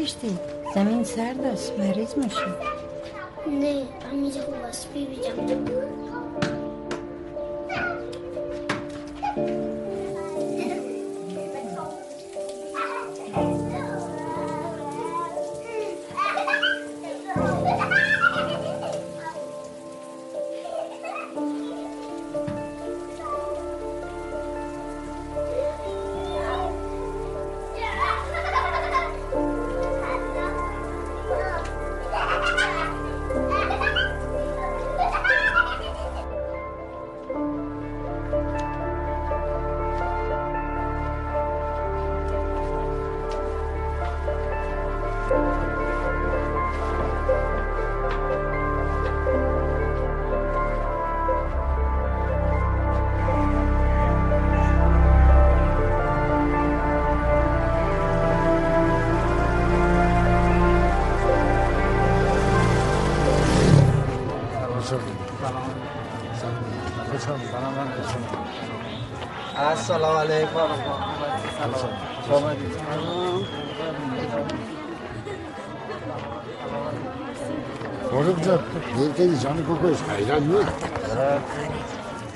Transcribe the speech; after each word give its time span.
شیشتی؟ 0.00 0.38
زمین 0.74 1.04
سرد 1.04 1.40
است 1.40 1.72
مریض 1.78 2.14
میشی 2.16 2.69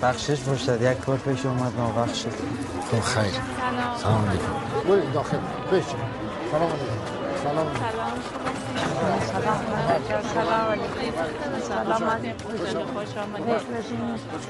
بخشش 0.05 0.41
باشد 0.41 0.83
یک 0.83 1.01
کار 1.01 1.17
پیش 1.17 1.47
اومد 1.47 1.73
ما 1.79 2.03
بخشش. 2.03 2.25
خب 2.91 3.01
خیر. 3.01 3.33
سلام. 4.03 4.29
علیکم. 4.29 4.89
برید 4.89 5.13
داخل. 5.13 5.37
پیش. 5.71 5.85
سلام 6.53 6.69
علیکم. 6.69 6.95
سلام. 7.45 7.67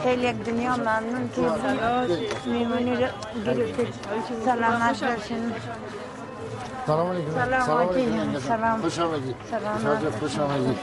خیلی 0.03 0.27
یک 0.27 0.37
دنیا 0.37 0.77
ممنون 0.77 1.31
که 1.35 1.41
میمونی 2.47 2.97
رو 2.97 3.07
گرفتید 3.45 3.95
سلامت 4.45 5.05
باشین. 5.05 5.53
سلام 6.87 7.11
علیکم. 7.11 7.31
سلام 7.31 7.89
علیکم. 7.89 8.21
علیکم 8.21 8.41
سلام. 8.41 8.81
خوش 8.81 8.99
آمدید. 8.99 9.37
سلام. 9.51 9.79
خوش 9.79 9.87
آمدید. 9.87 10.15
خوش 10.21 10.39
آمدید. 10.39 10.79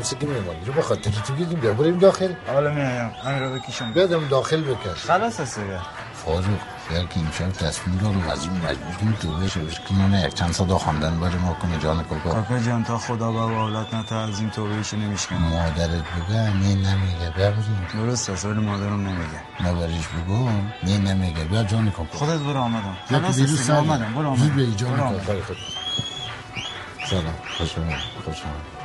موسیقی 0.00 0.26
میمانی 0.26 0.64
رو 0.66 0.72
به 0.72 0.82
خاطر 0.82 1.10
تو 1.10 1.34
گیدیم 1.34 1.60
بیا 1.60 1.72
بریم 1.72 1.98
داخل. 1.98 2.32
حالا 2.46 2.70
میایم 2.70 3.10
همین 3.24 3.42
رو 3.42 3.58
بکشم 3.58 3.92
بیادم 3.92 4.28
داخل 4.28 4.62
بکش. 4.62 5.04
خلاص 5.04 5.40
است 5.40 5.58
دیگه. 5.58 5.78
فاروق 6.14 6.60
اگر 6.90 7.06
که 7.06 7.20
امشب 7.20 7.50
تصمیم 7.50 7.98
رو 7.98 8.30
از 8.30 8.42
این 8.42 8.52
مجبور 8.52 8.94
کنی 9.00 9.14
تو 9.22 9.36
بشه 9.36 9.60
که 9.88 9.94
من 9.94 10.24
یک 10.26 10.34
چند 10.34 10.52
صدا 10.52 10.78
خواندن 10.78 11.20
برای 11.20 11.34
ما 11.34 11.52
کنه 11.54 11.78
جان 11.78 12.04
کوکو 12.04 12.30
کاکا 12.30 12.58
جان 12.58 12.84
تا 12.84 12.98
خدا 12.98 13.32
به 13.32 13.38
اولاد 13.38 13.94
نتا 13.94 14.20
از 14.20 14.40
این 14.40 14.50
توبهشو 14.50 14.96
نمیشکنه. 14.96 15.38
مادرت 15.38 15.90
بگه 15.90 16.38
نه 16.38 16.74
نمیگه 16.74 17.30
بیا 17.36 17.50
بریم. 17.50 17.86
درست 17.94 18.30
است 18.30 18.44
ولی 18.44 18.60
مادرم 18.60 19.00
نمیگه. 19.08 19.40
مادرش 19.60 20.08
بگو 20.08 20.48
نه 20.82 20.98
نمیگه. 20.98 21.44
بیا 21.44 21.64
جان 21.64 21.90
کوکو 21.90 22.18
خودت 22.18 22.38
برو 22.38 22.58
آمدم. 22.58 22.96
بیا 23.08 23.18
که 23.18 23.24
خلاص 23.24 23.40
است 23.40 23.70
آمدم. 23.70 24.14
برو 24.14 24.36
زود 24.36 24.50
آمدم. 24.52 24.74
جان. 24.76 24.98
خود 25.40 25.56
سلام. 27.10 27.34
خوش 27.58 27.78
آمد 27.78 27.98
خوش 28.24 28.42
آمد 28.44 28.79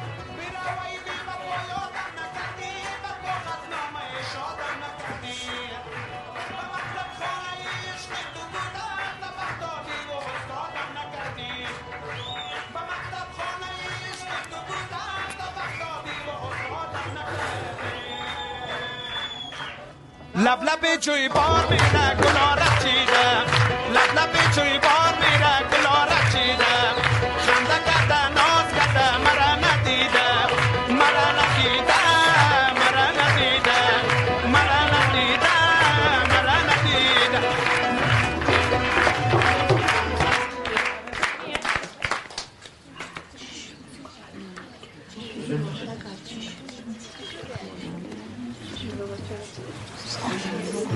Lap 20.38 20.62
lapé, 20.64 21.00
tu 21.00 21.12
es 21.12 21.30
bon, 21.30 21.40
mais 21.70 21.78
la 21.94 22.14
color 22.16 22.56
la 22.58 22.84
tira. 22.84 23.46
Lap 23.94 24.14
lapé, 24.14 24.40
tu 24.54 24.60
es. 24.60 25.05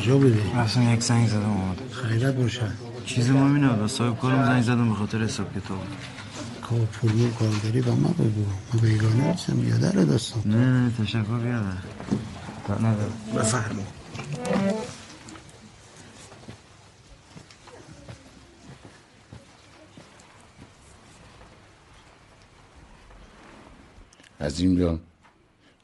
کجا 0.10 0.18
بودی؟ 0.18 0.42
رفتم 0.56 0.94
یک 0.94 1.04
زنگ 1.04 1.28
زدم 1.28 1.52
آمده 1.52 1.90
خیرت 1.92 2.36
باشه. 2.36 2.72
چیز 3.06 3.30
مهمی 3.30 3.60
نبود 3.60 3.88
صاحب 3.88 4.20
کارم 4.20 4.46
زنگ 4.46 4.64
زدم 4.64 4.90
به 4.90 4.96
خاطر 4.96 5.24
حساب 5.24 5.50
کتاب. 5.52 5.84
کار 6.62 6.80
پولی 6.80 7.26
و 7.26 7.32
کارگری 7.32 7.82
با 7.82 7.96
ما 7.96 8.10
بگو. 8.10 8.46
ما 8.74 8.80
بیگانه 8.82 9.24
هستم 9.24 9.68
یادر 9.68 9.92
دستم 9.92 10.42
نه 10.46 10.56
نه 10.56 10.92
تشکر 11.00 11.22
بیاده 11.22 11.78
تا 12.68 12.76
نداره 12.78 13.12
بفرمو 13.36 13.84
عظیم 24.42 24.80
جان. 24.80 25.00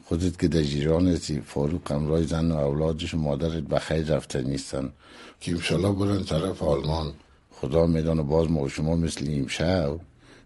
خودت 0.07 0.39
که 0.39 0.47
در 0.47 0.61
جیران 0.61 1.07
هستی. 1.07 1.41
فاروق 1.41 1.91
همراه 1.91 2.23
زن 2.23 2.51
و 2.51 2.57
اولادش 2.57 3.13
و 3.13 3.17
مادرت 3.17 3.63
بخیر 3.63 4.15
رفته 4.15 4.41
نیستن. 4.41 4.93
که 5.39 5.51
امشالله 5.51 5.91
برن 5.91 6.23
طرف 6.23 6.63
آلمان. 6.63 7.13
خدا 7.51 7.85
میدان 7.85 8.21
باز 8.21 8.51
ما 8.51 8.61
و 8.61 8.69
شما 8.69 8.95
مثل 8.95 9.25
این 9.27 9.47
شب. 9.47 9.99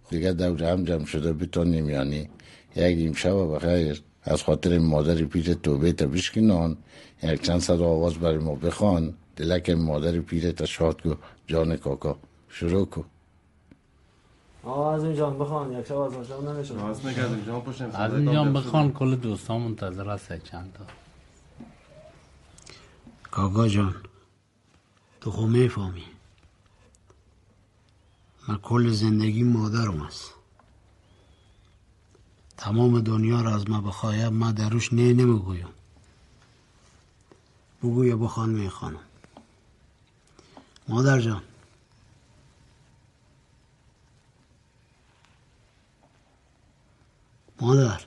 دیگه 0.09 0.33
دور 0.33 0.63
هم 0.63 0.83
جمع 0.83 1.05
شده 1.05 1.33
بتان 1.33 1.71
نمیانی. 1.71 2.29
یک 2.75 2.97
این 2.97 3.13
شب 3.13 3.55
بخیر. 3.55 4.01
از 4.23 4.43
خاطر 4.43 4.77
مادر 4.77 5.15
پیر 5.15 5.53
توبه 5.53 5.91
تا 5.91 6.07
بشکنان. 6.07 6.77
یک 7.23 7.41
چند 7.41 7.59
صد 7.59 7.81
آواز 7.81 8.13
برای 8.13 8.37
ما 8.37 8.55
بخوان. 8.55 9.13
دلک 9.35 9.69
مادر 9.69 10.19
پیر 10.19 10.51
تا 10.51 10.65
شاد 10.65 11.01
کو 11.01 11.13
جان 11.47 11.77
کاکا. 11.77 12.17
شروع 12.49 12.85
کو. 12.85 13.01
از 14.69 15.03
اینجا 15.03 15.29
بخوان 15.29 15.71
یک 15.73 15.87
شب 15.87 15.97
از 15.97 16.13
ما 16.13 16.23
شب 16.23 16.41
نمیشه 16.41 16.73
از 17.95 18.13
اینجا 18.13 18.43
بخوان 18.43 18.91
کل 18.93 19.15
دوستان 19.15 19.61
منتظر 19.61 20.09
هست 20.09 20.43
چند 20.43 20.73
تا. 20.73 20.83
کاکا 23.31 23.67
جان 23.67 23.95
تو 25.21 25.31
خو 25.31 25.47
می‌فهمی؟ 25.47 26.05
من 28.47 28.57
کل 28.57 28.89
زندگی 28.89 29.43
مادرم 29.43 30.01
است 30.01 30.33
تمام 32.57 32.99
دنیا 32.99 33.41
را 33.41 33.55
از 33.55 33.69
ما 33.69 33.81
بخوایم 33.81 34.33
من 34.33 34.51
دروش 34.51 34.93
نه 34.93 35.13
نمی‌گویم. 35.13 35.67
بگویا 37.83 38.17
بخوان 38.17 38.49
می‌خوانم. 38.49 38.99
مادر 40.87 41.19
جان 41.19 41.41
مادر. 47.61 48.01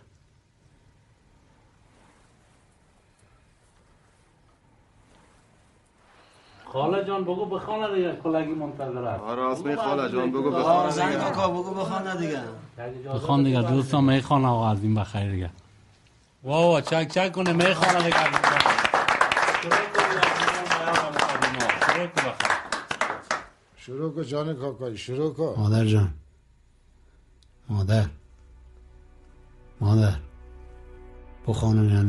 خاله 6.72 7.04
جان 7.04 7.24
بگو 7.24 7.46
بخوانه 7.46 7.94
دیگه 7.94 8.16
کلگی 8.22 8.52
منتظر 8.54 9.04
هست 9.14 9.22
آره 9.22 9.42
آسمی 9.42 9.76
خاله 9.76 10.12
جان 10.12 10.30
بگو 10.30 10.48
آقا 10.48 10.58
بخواه 10.58 10.90
زنگ 10.90 11.18
کاکا 11.18 11.48
بگو 11.48 11.74
بخوان 11.74 12.18
دیگه. 12.18 12.40
بخوان 13.14 13.42
دیگه 13.44 13.62
دوستان 13.62 14.04
می‌خوان 14.04 14.44
آقا 14.44 14.70
از 14.70 14.82
این 14.82 14.94
بخیر 14.94 15.30
دیگه. 15.30 15.50
وا 16.44 16.68
وا 16.68 16.80
چک 16.80 17.08
چک 17.08 17.32
کنه 17.32 17.52
می‌خوانه 17.52 18.04
دیگه. 18.04 18.18
از 18.18 18.26
این 18.26 18.42
بخیر. 18.42 18.82
شروع 23.76 24.14
کو 24.14 24.22
جان 24.22 24.54
کاکای 24.56 24.96
شروع 24.96 25.34
کو 25.34 25.54
مادر 25.56 25.84
جان. 25.84 26.14
مادر. 27.68 28.06
مادر 29.82 30.16
بخوانم 31.46 31.88
یا 31.90 32.02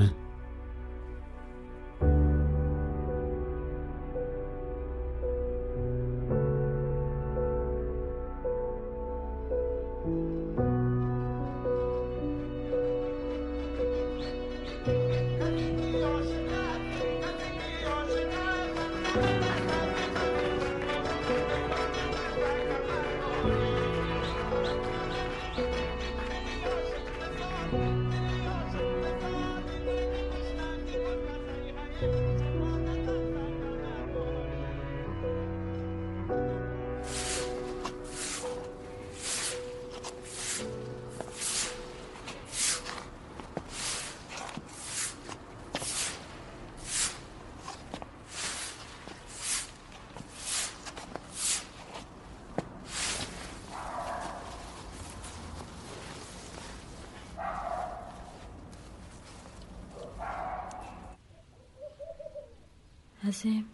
عظیم. 63.27 63.65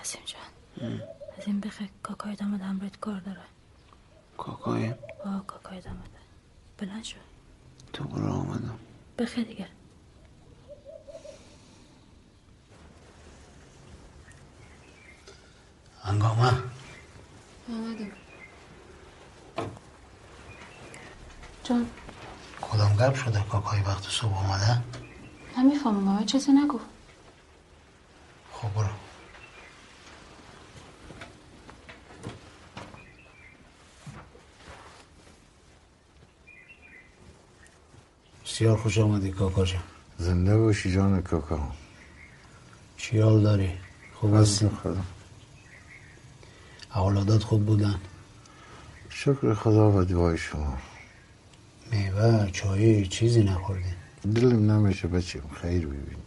عظیم 0.00 0.22
جان. 0.26 1.00
عظیم 1.38 1.60
بخیر 1.60 1.88
کاکای 2.02 2.36
دامد 2.36 2.60
همراهت 2.60 3.00
کار 3.00 3.20
داره. 3.20 3.40
کاکایم 4.38 4.94
آه 5.24 5.46
کاکای 5.46 5.80
دامد 5.80 6.08
بلند 6.78 7.04
شو. 7.04 7.16
تو 7.92 8.04
برو 8.04 8.32
آمدم 8.32 8.78
بخیر 9.18 9.44
دیگه. 9.44 9.68
انگامه. 16.04 16.52
آمدم 17.68 18.10
جان. 21.64 21.86
کدام 22.60 22.96
گپ 22.96 23.14
شده؟ 23.14 23.42
کاکای 23.42 23.80
وقت 23.80 24.02
صبح 24.08 24.38
آمده 24.38 24.82
نمی‌فهمم 25.58 26.04
بابا 26.04 26.24
چیزی 26.24 26.52
نگو. 26.52 26.80
خب 28.64 28.74
برو. 28.74 28.88
بسیار 38.44 38.76
خوش 38.76 38.98
آمدی 38.98 39.30
کاکا 39.30 39.64
جان. 39.64 39.82
زنده 40.18 40.58
باشی 40.58 40.94
جان 40.94 41.22
کاکا. 41.22 41.72
چی 42.96 43.20
حال 43.20 43.42
داری؟ 43.42 43.72
خوب 44.14 44.34
هستی؟ 44.34 44.68
خدا. 44.68 45.02
اولادات 46.94 47.42
خوب 47.42 47.66
بودن؟ 47.66 48.00
شکر 49.10 49.54
خدا 49.54 49.92
و 49.92 50.04
دعای 50.04 50.38
شما. 50.38 50.78
میوه 51.92 52.50
چایی 52.50 53.06
چیزی 53.06 53.42
نخوردین 53.42 53.94
دلم 54.34 54.70
نمیشه 54.70 55.08
بچه 55.08 55.42
خیر 55.62 55.86
ببین 55.86 56.23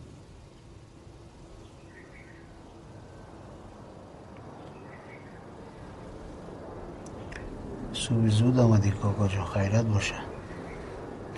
صبح 8.09 8.27
زود 8.27 8.59
آمدی 8.59 8.91
کاکا 8.91 9.27
جان 9.27 9.45
خیرت 9.45 9.85
باشه. 9.85 10.15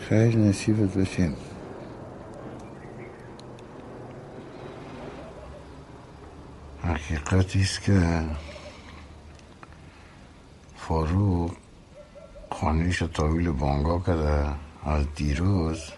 خیر 0.10 0.38
نصیبت 0.38 0.98
بشین 0.98 1.36
حقیقتی 6.84 7.62
است 7.62 7.82
که 7.82 8.26
فاروق 10.78 11.52
خانهش 12.52 13.00
تاویل 13.00 13.52
بانگا 13.52 14.00
کرده. 14.00 14.50
از 14.86 15.06
دیروز 15.16 15.92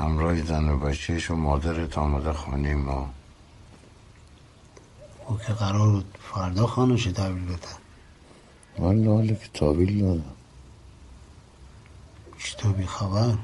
همراه 0.00 0.42
زن 0.42 0.68
و 0.68 0.78
بچهش 0.78 1.30
و 1.30 1.36
مادرت 1.36 1.98
آمده 1.98 2.32
خانه 2.32 2.74
ما. 2.74 3.10
او 5.26 5.38
که 5.38 5.52
قرار 5.52 5.88
بود 5.90 6.18
فردا 6.32 6.66
خانوش 6.66 7.04
تحویل 7.04 7.44
بده. 7.44 7.89
والا 8.78 9.12
حالا 9.12 9.34
که 9.34 9.48
تاویل 9.54 10.00
دادم 10.00 10.24
چطور 12.38 12.72
بی 12.72 12.86
خبر؟ 12.86 13.34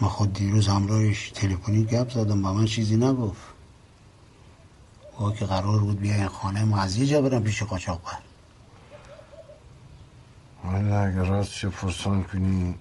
ما 0.00 0.08
خود 0.08 0.32
دیروز 0.32 0.68
همراهش 0.68 1.30
تلفنی 1.30 1.84
گپ 1.84 2.10
زدم 2.10 2.42
با 2.42 2.52
من 2.52 2.64
چیزی 2.64 2.96
نگفت. 2.96 3.42
او 5.18 5.32
که 5.32 5.44
قرار 5.44 5.78
بود 5.78 6.00
بیا 6.00 6.14
این 6.14 6.28
خانه 6.28 6.64
ما 6.64 6.80
از 6.80 6.96
یه 6.96 7.06
جا 7.06 7.22
برم 7.22 7.42
پیش 7.42 7.62
قاچاق 7.62 8.00
بر. 8.04 8.18
والا 10.64 11.00
اگر 11.00 11.24
راستش 11.24 11.64
پرسان 11.64 12.24
کنی 12.24 12.74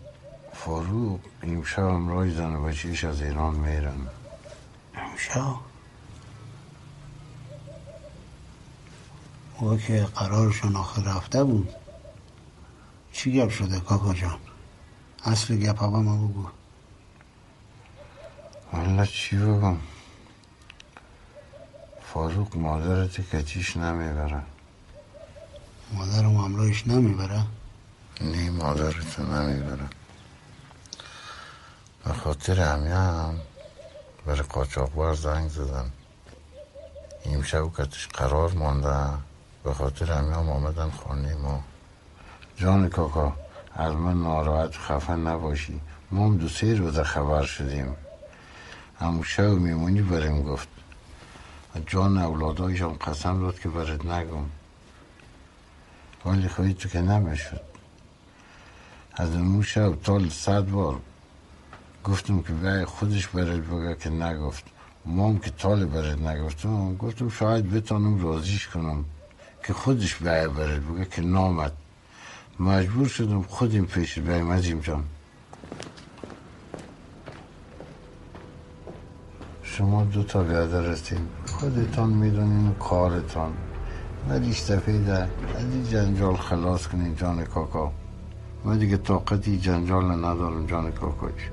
فاروق 0.54 1.20
امشب 1.44 1.80
همراه 1.80 2.30
زن 2.30 2.56
و 2.56 2.64
بچهش 2.64 3.04
از 3.04 3.22
ایران 3.22 3.56
میرن. 3.56 4.08
امشب؟ 4.96 5.56
او 9.64 9.78
که 9.78 10.08
قرارشون 10.16 10.76
آخر 10.76 11.02
رفته 11.02 11.44
بود. 11.44 11.70
چی 13.14 13.32
گپ 13.32 13.50
شده 13.50 13.80
کاکا 13.80 14.14
جان؟ 14.14 14.38
اصل 15.24 15.56
گپ 15.56 15.84
ما 15.84 16.28
بگو. 16.28 16.48
والا 18.74 19.06
چی 19.06 19.38
بگم؟ 19.38 19.78
فاروق 22.14 22.58
مادرت 22.58 23.22
کتیش 23.22 23.78
نمی‌بره. 23.78 24.42
مادرم 25.94 26.38
همراهش 26.38 26.88
نمی‌بره؟ 26.88 27.46
نه 28.22 28.50
مادرت 28.50 29.20
نمی‌بره. 29.20 29.90
به 32.06 32.14
خاطر 32.14 32.60
همین 32.60 33.40
برای 34.26 34.42
قاچاقبر 34.42 35.14
زنگ 35.14 35.50
زدن 35.50 35.92
این 37.26 37.42
کتش 37.44 38.08
قرار 38.08 38.52
مانده. 38.52 39.33
به 39.64 39.74
خاطر 39.74 40.12
همین 40.12 40.34
هم 40.34 40.50
آمدن 40.50 40.90
خانه 40.90 41.36
ما. 41.36 41.64
جان 42.58 42.90
کاکا 42.90 43.34
از 43.74 43.94
من 43.94 44.24
ناراحت 44.24 44.76
و 44.76 44.80
خفه 44.80 45.14
نباشی. 45.14 45.82
ما 46.12 46.26
هم 46.26 46.38
دو 46.38 46.50
سه 46.50 46.76
روزه 46.76 47.04
خبر 47.04 47.44
شدیم. 47.44 47.96
همون 49.00 49.24
شب 49.24 49.44
میمونی 49.44 50.02
بریم 50.02 50.44
گفت. 50.44 50.68
جان 51.88 52.18
اولادایشم 52.18 52.94
قسم 52.94 53.40
داد 53.40 53.60
که 53.60 53.70
برات 53.70 54.06
نگم. 54.06 54.46
ولی 56.26 56.48
خواهی 56.48 56.74
تو 56.74 56.90
که 56.90 57.02
نمی‌شد. 57.02 57.62
از 59.14 59.36
اون 59.36 59.62
شب 59.62 59.96
تا 59.96 60.30
صد 60.30 60.70
بار 60.70 61.00
گفتم 62.04 62.42
که 62.42 62.54
بیای 62.54 62.86
خودش 62.86 63.28
برات 63.28 63.60
بگه 63.60 63.96
که 63.96 64.10
نگفت. 64.10 64.64
ما 65.06 65.28
هم 65.28 65.38
که 65.40 65.52
تال 65.52 65.86
برات 65.86 66.20
نگفتم. 66.20 66.96
گفتم 66.96 67.30
شاید 67.30 67.72
بتانم 67.72 68.24
راضیش 68.24 68.68
کنم. 68.68 69.06
که 69.64 69.74
خودش 69.74 70.16
بیای 70.16 70.48
برات 70.48 70.82
بگه 70.82 71.06
که 71.06 71.22
نامد. 71.22 71.74
مجبور 72.60 73.08
شدم 73.08 73.42
خودم 73.42 73.86
پیش 73.86 74.20
بیایم 74.20 74.52
عزیم 74.52 74.80
جان. 74.80 75.04
شما 79.64 80.04
دو 80.04 80.24
تا 80.24 80.44
بیادرستین 80.44 81.28
خودتان 81.46 82.10
می‌دونین 82.10 82.74
کارتان. 82.74 83.54
ولی 84.30 84.52
دفعه 84.52 84.94
از 85.56 85.66
این 85.74 85.84
جنجال 85.90 86.36
خلاص 86.36 86.88
کنین 86.88 87.16
جان 87.16 87.44
کاکا. 87.44 87.92
من 88.66 88.78
دیگه 88.78 88.98
طاقتی 88.98 89.60
جنجال 89.60 90.06
ندارم 90.26 90.66
جان 90.66 90.92
کاکاش. 90.92 91.53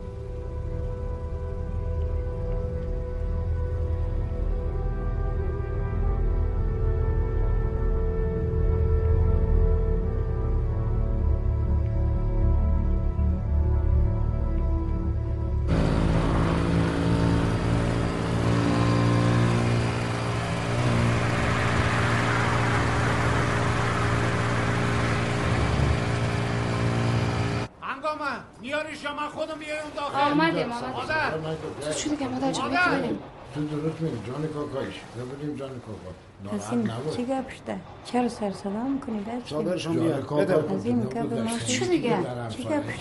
Jim 35.40 35.56
Janikova. 35.56 36.29
نباش. 36.48 37.16
چی 37.16 37.24
گپ 37.24 37.48
شده؟ 37.48 37.76
چرا 38.04 38.28
سر 38.28 38.52
صدا 38.52 38.70
می‌کنید 38.70 39.26
صابرشون 39.46 39.96
جان 39.96 40.04
بیار 40.04 40.20
بده. 40.20 40.74
عظیم 40.74 41.00
گپ 41.00 41.32
ما 41.34 41.58
چی 41.66 41.88
دیگه 41.88 42.16
چی 42.48 42.64
گپ 42.64 42.70
بده. 42.70 42.92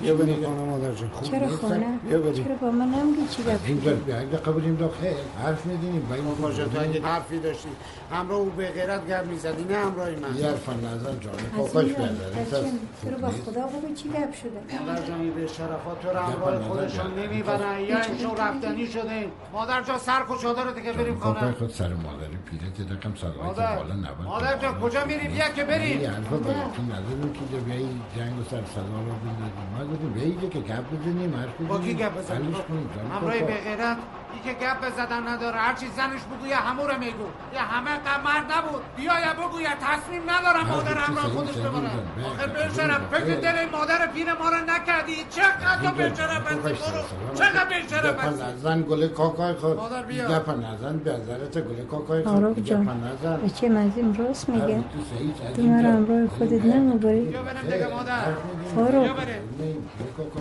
بیا 0.00 0.14
بریم 0.14 0.44
خانه 0.44 0.62
مادر 0.62 0.94
جان. 0.94 1.10
چرا 1.22 1.48
خونه. 1.48 1.98
چرا 2.10 2.54
با 2.60 2.70
من 2.70 2.86
نمیگی 2.86 3.28
چی 3.30 3.42
گپ 3.42 3.60
این 3.66 3.80
شده؟ 3.80 3.94
بیاید 3.94 4.34
قبولیم 4.34 4.76
داخل 4.76 5.06
حرف 5.42 5.66
میدینیم 5.66 6.06
با 6.08 6.14
این 6.14 6.24
باشه 6.34 6.64
تو 6.64 6.80
اگه 6.80 7.02
حرفی 7.02 7.38
داشتی. 7.38 7.68
همراه 8.12 8.38
او 8.38 8.50
به 8.50 8.68
غیرت 8.68 9.08
گرد 9.08 9.26
می‌زدی 9.26 9.64
نه 9.64 9.76
همراه 9.76 10.10
من. 10.10 10.36
یه 10.38 10.46
حرف 10.46 10.68
نظر 10.68 11.14
جان. 11.20 11.34
بیادر 11.84 12.10
بچه‌م، 12.30 12.78
چرا 13.04 13.18
با 13.18 13.28
خدا 13.28 13.66
بگو 13.66 13.94
چی 13.94 14.08
گپ 14.08 14.34
شده؟ 14.34 14.84
مادر 14.86 15.06
جان 15.06 15.20
این 15.20 15.34
به 15.34 15.46
شرفات 15.46 16.00
تو 16.02 16.08
رو 16.08 16.18
همراه 16.18 16.62
خودشون 16.62 17.14
نمی‌برن. 17.18 17.80
یا 17.80 18.00
اینشون 18.00 18.36
رفتنی 18.36 18.86
شده 18.86 19.28
مادر 19.52 19.82
جان 19.82 19.98
سر 19.98 20.22
کجا 20.22 20.52
داره 20.52 20.72
دیگه 20.72 20.92
بریم 20.92 21.18
کاکای 21.18 21.40
خانه 21.40 21.52
خود 21.52 21.70
سر 21.70 21.88
مادری 22.04 22.36
پیرت 22.50 22.92
رقم 22.92 23.14
سلوات 23.14 23.46
مادر 23.46 23.76
بالا 23.76 23.94
نبود 23.94 24.26
مادر 24.26 24.58
جان 24.58 24.80
کجا 24.80 25.04
میری؟ 25.04 25.28
بیا 25.28 25.48
که 25.48 25.60
یه 25.60 25.64
بریم 25.68 26.00
حرف 26.10 26.28
براتون 26.28 26.86
نداریم 26.92 27.32
که 27.32 27.56
بیایی 27.56 28.00
جنگ 28.16 28.38
و 28.38 28.42
سر 28.50 28.64
صدا 28.74 28.82
رو 28.82 29.12
بندازیم. 29.24 29.66
ما 29.78 29.84
گفتیم 29.92 30.12
بیایی 30.12 30.36
که 30.50 30.58
گپ 30.58 30.84
بزنیم 30.92 31.34
حرف 31.36 31.60
با 31.68 31.78
کی 31.78 31.94
بزنیم؟ 31.94 32.08
گپ 32.08 32.18
بزنیم 32.18 32.54
همراهی 33.12 33.40
کاکا. 33.40 33.52
به 33.52 33.60
غیرت 33.60 33.96
ای 34.34 34.40
که 34.44 34.52
گپ 34.62 34.78
بزدن 34.86 35.28
نداره 35.28 35.58
هرچی 35.58 35.86
زنش 35.96 36.20
بگو 36.30 36.46
یه 36.46 36.56
هموره 36.56 36.96
میگو. 36.98 37.28
یه 37.54 37.60
همه 37.60 37.90
قمر 37.90 38.40
نبود. 38.52 38.82
بیا 38.96 39.12
یا 39.20 39.32
بگو 39.40 39.60
یا 39.60 39.74
تصمیم 39.88 40.22
ندارم 40.30 40.66
هر 40.66 40.74
مادر 40.76 40.94
چی 40.94 41.00
همراه 41.00 41.24
صحیح 41.24 41.34
خودش 41.34 41.56
آخه 42.26 42.46
بله، 42.46 42.68
بشرم. 42.68 43.08
فکر 43.10 43.34
دل 43.40 43.58
این 43.58 43.70
مادر 43.70 44.06
پیر 44.06 44.34
ما 44.34 44.48
رو 44.48 44.56
نکردی. 44.56 45.16
چقدر 45.30 45.92
بشرم 45.92 46.42
هستی 46.42 46.54
کاکاش 46.54 46.78
برو. 46.80 47.02
چقدر 47.34 47.64
بشرم 47.64 48.10
گپ 48.10 48.24
هستی 48.24 48.42
نزن 48.42 48.82
گل 48.82 49.08
کاکای 49.08 49.54
خود. 49.54 49.76
مادر 49.76 50.02
بیا. 50.02 50.28
گپ 50.28 50.50
نزن 50.50 50.98
به 50.98 51.12
نظرت 51.12 51.58
گل 51.58 51.84
کاکای 51.86 52.22
خود. 52.24 52.34
آروف 52.36 52.58
گپ 52.58 52.64
جان. 52.64 53.04
نزن. 53.04 53.36
بچه 53.36 53.68
مزیم 53.68 54.12
راست 54.18 54.48
میگه. 54.48 54.84
تو 55.56 55.62
مرا. 55.62 55.90
همراه 55.90 56.28
خودت 56.28 56.64
نمی‌بری 56.64 57.20
بیا 57.20 57.42
برم 57.42 57.62
دیگه 57.62 57.88
مادر. 57.88 58.22
فاروق. 58.74 59.06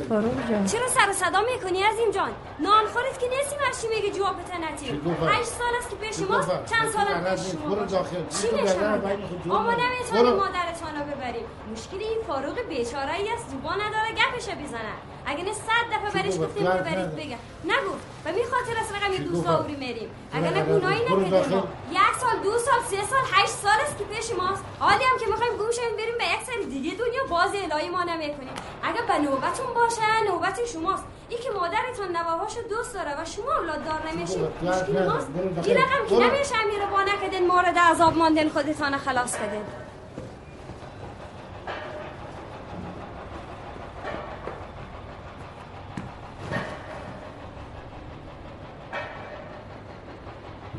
فاروق 0.10 0.50
جان. 0.50 0.66
چرا 0.66 0.88
سر 0.88 1.10
و 1.10 1.14
صدا 1.14 1.42
می‌کنی 1.54 1.84
عزیم 1.84 2.12
جان؟ 2.12 2.32
نان 2.60 2.86
خورت 2.94 3.20
که 3.20 3.26
نیستی 3.30 3.56
هرچی 3.82 3.96
میگه 3.96 4.18
جواب 4.18 4.36
چی 4.80 4.98
گفت؟ 4.98 5.24
هشت 5.24 5.46
سال 5.46 5.68
است 5.80 5.90
که 5.90 5.96
پیش 5.96 6.16
چی 6.18 6.26
ماست 6.26 6.50
گفت؟ 6.50 6.66
چند 6.66 6.90
سال 6.90 7.06
بلد 7.06 7.36
پیش. 7.42 7.52
شما 7.52 7.76
برو. 7.76 7.86
داخل. 7.86 8.16
چی 8.42 8.48
جور 8.48 9.56
اما. 9.56 9.72
نمی‌تونیم 9.72 10.24
برو. 10.24 10.36
مادرتان 10.40 10.96
رو 11.00 11.06
ببریم 11.16 11.46
مشکل 11.72 11.98
این 11.98 12.20
فاروق 12.28 12.60
بیچاره 12.70 13.14
ای 13.14 13.30
است 13.34 13.50
زبان 13.50 13.82
نداره 13.82 14.12
گپش 14.12 14.44
بزنه 14.44 14.94
اگه 15.26 15.44
نه 15.44 15.54
صد 15.54 15.86
دفعه 15.94 16.28
گفت؟ 16.28 16.40
گفتیم 16.40 16.66
گفت 16.66 16.78
که 16.78 16.84
برید 16.84 16.98
نه. 16.98 17.06
بگه 17.06 17.38
نگفت 17.66 18.04
و 18.26 18.32
می 18.32 18.44
خاطر 18.44 18.80
است 18.82 18.96
رقم 18.96 19.24
دوست 19.24 19.42
گفت؟ 19.42 19.50
آوری 19.50 19.76
میریم 19.76 20.10
اگه 20.34 20.50
نه 20.50 20.64
گناهی 20.64 21.04
نکردیم. 21.04 21.64
یک 21.92 22.14
سال 22.22 22.38
دو 22.44 22.58
سال 22.58 22.80
سه 22.90 23.06
سال 23.06 23.26
هشت 23.32 23.54
سال 23.64 23.80
است 23.86 23.98
که 23.98 24.04
پیش 24.04 24.34
ماست 24.38 24.64
حالی 24.80 25.04
هم 25.04 25.18
که 25.20 25.26
می‌خوایم 25.26 25.54
گم 25.58 25.72
شویم 25.72 25.96
بریم 25.98 26.18
به 26.18 26.24
یک 26.24 26.42
سر 26.48 26.70
دیگه 26.70 26.92
دنیا 26.92 27.24
باز 27.30 27.52
الهی 27.56 27.90
ما 27.90 28.04
نمی‌کنیم 28.04 28.56
اگه 28.84 29.02
به 29.02 29.18
نوبتون 29.20 29.74
باشه 29.74 30.02
نوبت 30.28 30.66
شماست 30.66 31.04
این 31.30 31.40
که 31.40 31.50
مادرتون 31.52 32.18
نواهاشو 32.18 32.62
دوست 32.70 32.94
داره 32.94 33.12
و 33.22 33.26
شما 33.26 33.54
اولاد 33.60 33.86
دار 33.86 34.02
نمیشین 34.12 34.48
مشکل 34.62 35.06
ماست. 35.10 35.28
این 35.68 35.78
رقم 35.78 36.06
که. 36.10 36.16
نمیشه 36.16 36.56
امیر 36.64 36.86
با 36.92 37.02
نکدین 37.04 37.48
مورد 37.48 37.78
عذاب 37.78 38.18
ماندن 38.18 38.50
خودتان 38.50 38.98
خلاص 38.98 39.36
کدین 39.36 39.62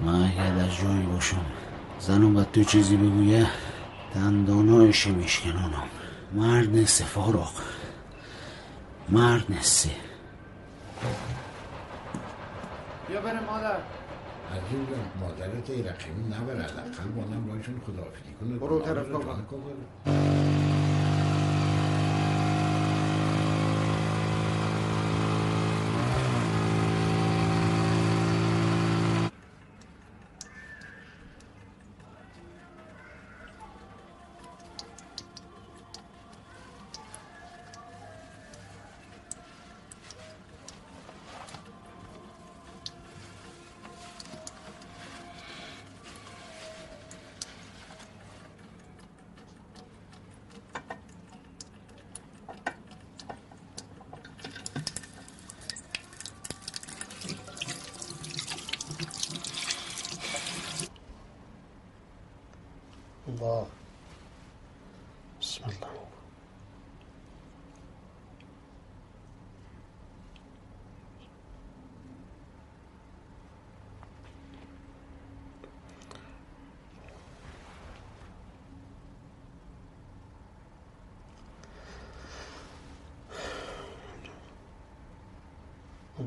من 0.02 0.22
اگر 0.22 0.64
از 0.64 0.76
جایی 0.76 1.02
باشم. 1.02 1.44
زنم 2.00 2.34
به 2.34 2.44
تو 2.44 2.64
چیزی 2.64 2.96
بگویه. 2.96 3.46
دندانایش 4.14 5.06
میشکنانم 5.06 5.82
مرد 6.32 6.68
نیستی 6.68 7.04
فاروق 7.04 7.50
مرد 9.08 9.44
نیستی 9.48 9.90
بیا 13.08 13.20
بریم 13.20 13.40
مادر. 13.50 13.76
عزیز 14.50 14.88
جان 14.90 15.06
مادرت 15.20 15.70
ای 15.70 15.82
رقیمی 15.82 16.28
نبره. 16.28 16.62
حداقل 16.62 17.08
با 17.16 17.22
نم 17.22 17.48
رایشون 17.52 17.80
خداحافظی 17.86 18.32
کنه. 18.40 18.58
برو 18.58 18.80
طرف 18.80 19.08
جان 19.08 20.61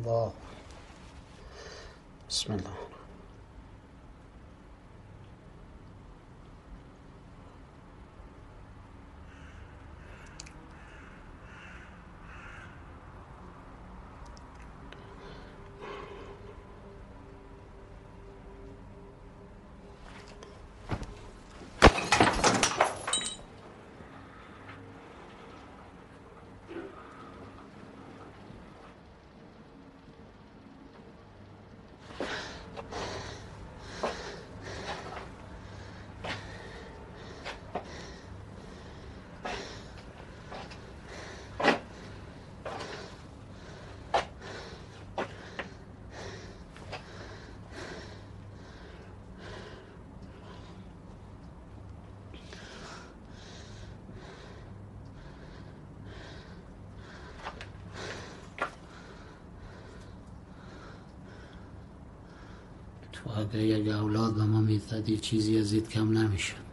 الله. 0.05 0.31
بسم 2.29 2.53
الله. 2.53 2.94
اگه 63.37 63.63
یک 63.63 63.87
اولاد 63.87 64.35
به 64.35 64.43
ما 64.43 64.61
می‌زدی 64.61 65.17
چیزی 65.17 65.57
ازید 65.59 65.89
کم 65.89 66.17
نمی‌شد. 66.17 66.64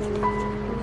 نه 0.00 0.75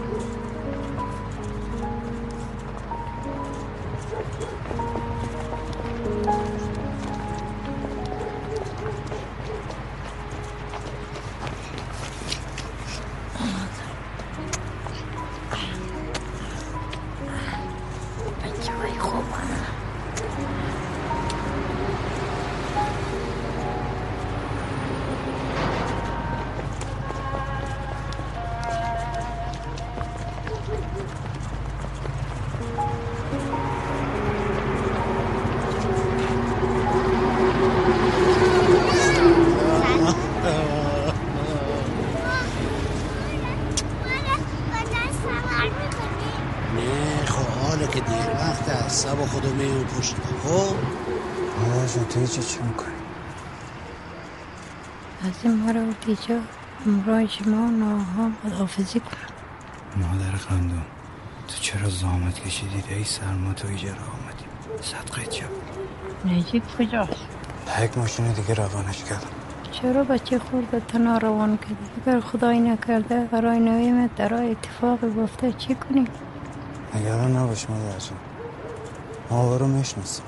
هیچی 52.35 52.53
چی 52.53 52.59
می‌کنی؟ 52.61 52.93
از 55.23 55.31
این 55.43 55.55
ما 55.55 55.71
رو 55.71 55.93
دیجا 56.05 56.39
همراه 56.85 57.27
شما 57.27 57.69
ناها 57.69 58.31
خداحافظی 58.43 58.99
کنم. 58.99 59.33
مادر 59.95 60.37
خندم 60.37 60.85
تو 61.47 61.55
چرا 61.61 61.89
زامت 61.89 62.39
کشیدی؟ 62.39 62.83
ای 62.89 63.03
سرما 63.03 63.53
تو 63.53 63.67
ایجا 63.67 63.89
را 63.89 63.95
آمدی 63.95 64.45
صدقه 64.81 65.25
چه 65.25 65.45
نجیب 66.25 66.63
کجاست؟ 66.79 67.25
یک 67.83 67.97
ماشین 67.97 68.31
دیگه 68.31 68.53
روانش 68.53 69.03
کردم. 69.03 69.27
چرا 69.71 70.03
بچه 70.03 70.39
خود 70.39 70.83
تنها 70.87 71.17
روان 71.17 71.57
کردی؟ 71.57 71.75
اگر 72.05 72.19
خدای 72.19 72.59
نکرده 72.59 73.27
برای 73.31 73.59
نویم 73.59 74.07
در 74.07 74.33
اتفاق 74.33 74.99
گفته 75.15 75.51
چی 75.51 75.75
کنیم 75.75 76.07
نگران 76.95 77.37
نباش 77.37 77.69
مادر 77.69 77.99
جان. 77.99 78.17
ما 79.29 79.57
رو 79.57 79.67
می‌شناسیم. 79.67 80.25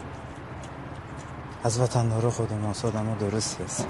از 1.65 1.79
وطندارا 1.79 2.31
خود 2.31 2.53
ناس 2.53 2.85
آدم 2.85 3.15
درست 3.19 3.61
هست 3.61 3.87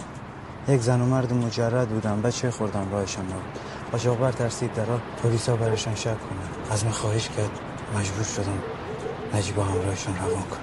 یک 0.68 0.82
زن 0.82 1.02
و 1.02 1.06
مرد 1.06 1.34
مجرد 1.34 1.90
بودن 1.90 2.22
بچه 2.22 2.52
خوردن 2.52 2.92
راهشان 2.92 3.26
نبود 3.26 3.60
قاچاقبر 3.92 4.32
ترسید 4.32 4.74
درا 4.74 5.00
پلیسا 5.24 5.56
برشان 5.56 5.96
شک 5.96 6.04
کنن 6.04 6.72
از 6.72 6.86
من 6.86 6.92
خواهش 6.92 7.30
کرد 7.30 7.60
مجبور 7.96 8.24
شدم 8.24 8.60
نجیب 9.34 9.60
همراهشان 9.60 10.16
روان 10.16 10.44
کن 10.44 10.58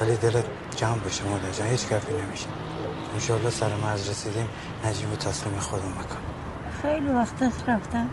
ولی 0.00 0.16
دلت 0.16 0.44
جمع 0.76 0.98
بشه 0.98 1.24
مادر 1.24 1.50
جان 1.50 1.66
هیچ 1.68 1.86
گپی 1.88 2.12
نمیشه. 2.12 2.46
انشالله 3.14 3.50
سر 3.50 3.76
مرز 3.76 4.10
رسیدیم 4.10 4.48
نجیب 4.84 5.12
و 5.12 5.16
تسلیم 5.16 5.58
خودم 5.58 5.88
مکن 5.88 6.16
خیلی 6.82 7.08
وقت 7.08 7.42
است 7.42 7.68
رفتم. 7.68 8.08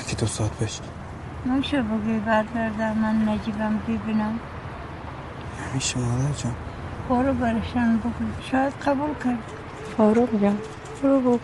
یکی 0.00 0.16
دو 0.16 0.26
ساعت 0.26 0.58
پیش 0.58 0.80
نمیشه 1.46 1.82
بگی 1.82 2.18
برگردم 2.18 2.98
من 2.98 3.28
نجیبم 3.28 3.78
ببینم. 3.78 4.38
نمیشه 5.70 5.98
مادر 5.98 6.32
جان. 6.32 6.54
Foru 7.08 7.40
barışan 7.40 7.98
bugün. 7.98 8.32
Şahit 8.50 8.80
kabul 8.80 9.14
kırdı. 9.20 9.36
Foru 9.96 10.44
ya. 10.44 10.52
Foru 11.02 11.24
bu. 11.24 11.40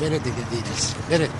Nerede 0.00 0.24
değiliz? 0.24 0.96
Nerede? 1.10 1.39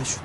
نشد 0.00 0.20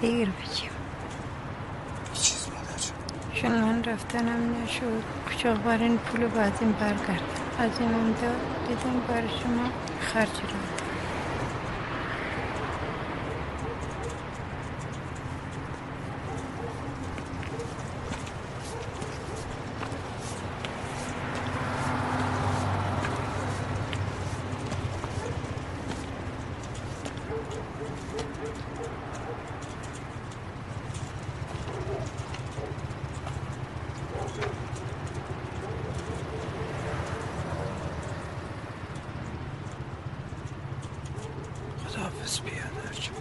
دیر 0.00 0.30
بچیم 0.30 0.70
چیز 2.14 2.48
مادر 2.48 3.60
من 3.60 3.84
رفتنم 3.84 4.64
نشد 4.64 5.02
کوچاقبرین 5.28 5.98
پول 5.98 6.26
بعد 6.26 6.58
این 6.60 6.72
برگرد. 6.72 7.22
از 7.58 7.70
داد 8.22 8.40
دیدم 8.68 9.00
برای 9.08 9.28
شما 9.28 9.70
خرج 10.00 10.28
خداحافظ 41.88 42.40
بیادر 42.40 42.92
جان 43.00 43.16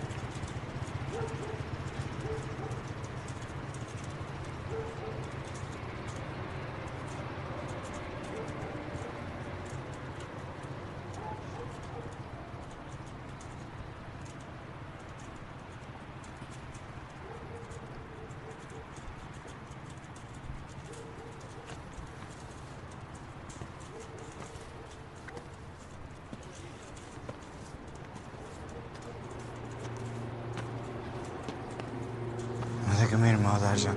ما 32.87 32.93
دیگه 33.05 33.17
میریم 33.17 33.39
مادر 33.39 33.75
جان 33.75 33.95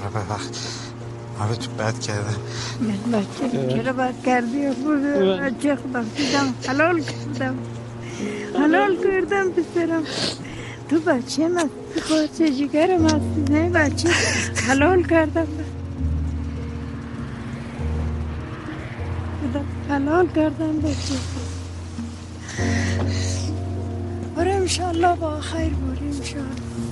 آره 0.00 0.10
ببخش 0.10 0.48
ما 1.38 1.46
به 1.48 1.56
تو 1.56 1.67
بد 1.78 1.98
کردم 2.00 2.36
من 2.80 3.18
بچه 3.18 3.74
چرا 3.74 3.92
بد 3.92 4.14
کردی؟ 4.26 4.66
بچه 5.40 5.76
خودم 5.76 6.04
دیدم 6.16 6.54
حلال 6.68 7.00
کردم. 7.00 7.56
حلال 8.58 8.96
کردم 9.04 9.50
پسرم. 9.50 10.02
تو 10.88 11.00
بچه 11.00 11.48
من 11.48 11.70
خواهد 12.08 12.36
جگرم 12.58 13.04
هستی 13.04 13.44
نه 13.50 13.70
بچه. 13.70 14.08
حلال 14.68 15.02
کردم. 15.02 15.46
خدا 19.40 19.60
حلال 19.88 20.26
کردم 20.36 20.80
بچه. 20.80 21.14
برو 24.36 24.50
انشالله 24.50 25.16
با 25.16 25.40
خیر 25.40 25.68
برو 25.68 26.06
انشالله 26.06 26.87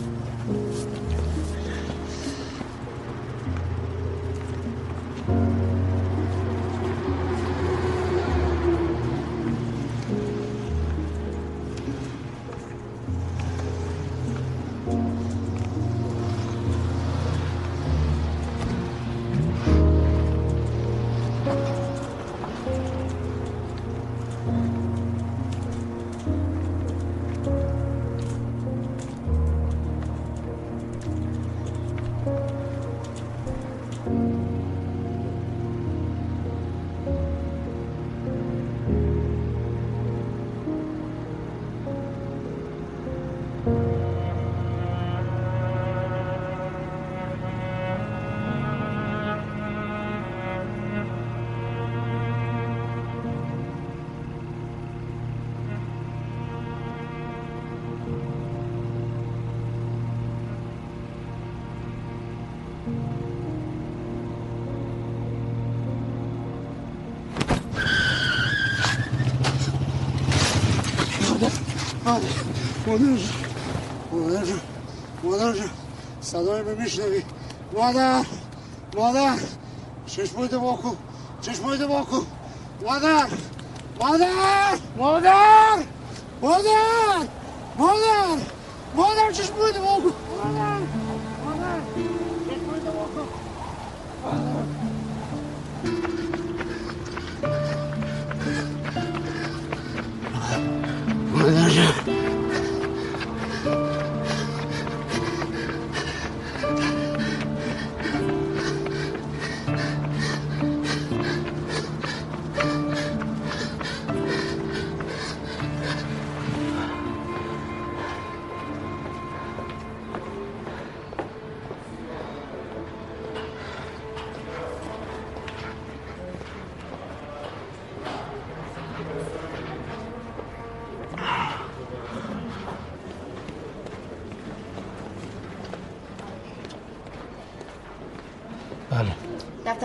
مادر 72.87 73.18
مادر 74.12 74.46
مادر 75.22 75.55
صدای 76.20 76.62
به 76.62 76.75
میشنوی. 76.75 77.22
مادر. 77.72 78.25
مادر. 78.96 79.38
چشمایت 80.07 80.55
واکو 80.55 80.94
چشمایت 81.40 81.81
واکو 81.81 82.22
مادر. 82.83 83.27
مادر. 84.01 84.79
مادر. 84.99 85.79
مادر. 86.40 87.29
مادر. 87.79 88.38
مادر 88.96 89.33
چشمایت 89.33 89.77
واکو 89.77 90.11
مادر 90.11 90.15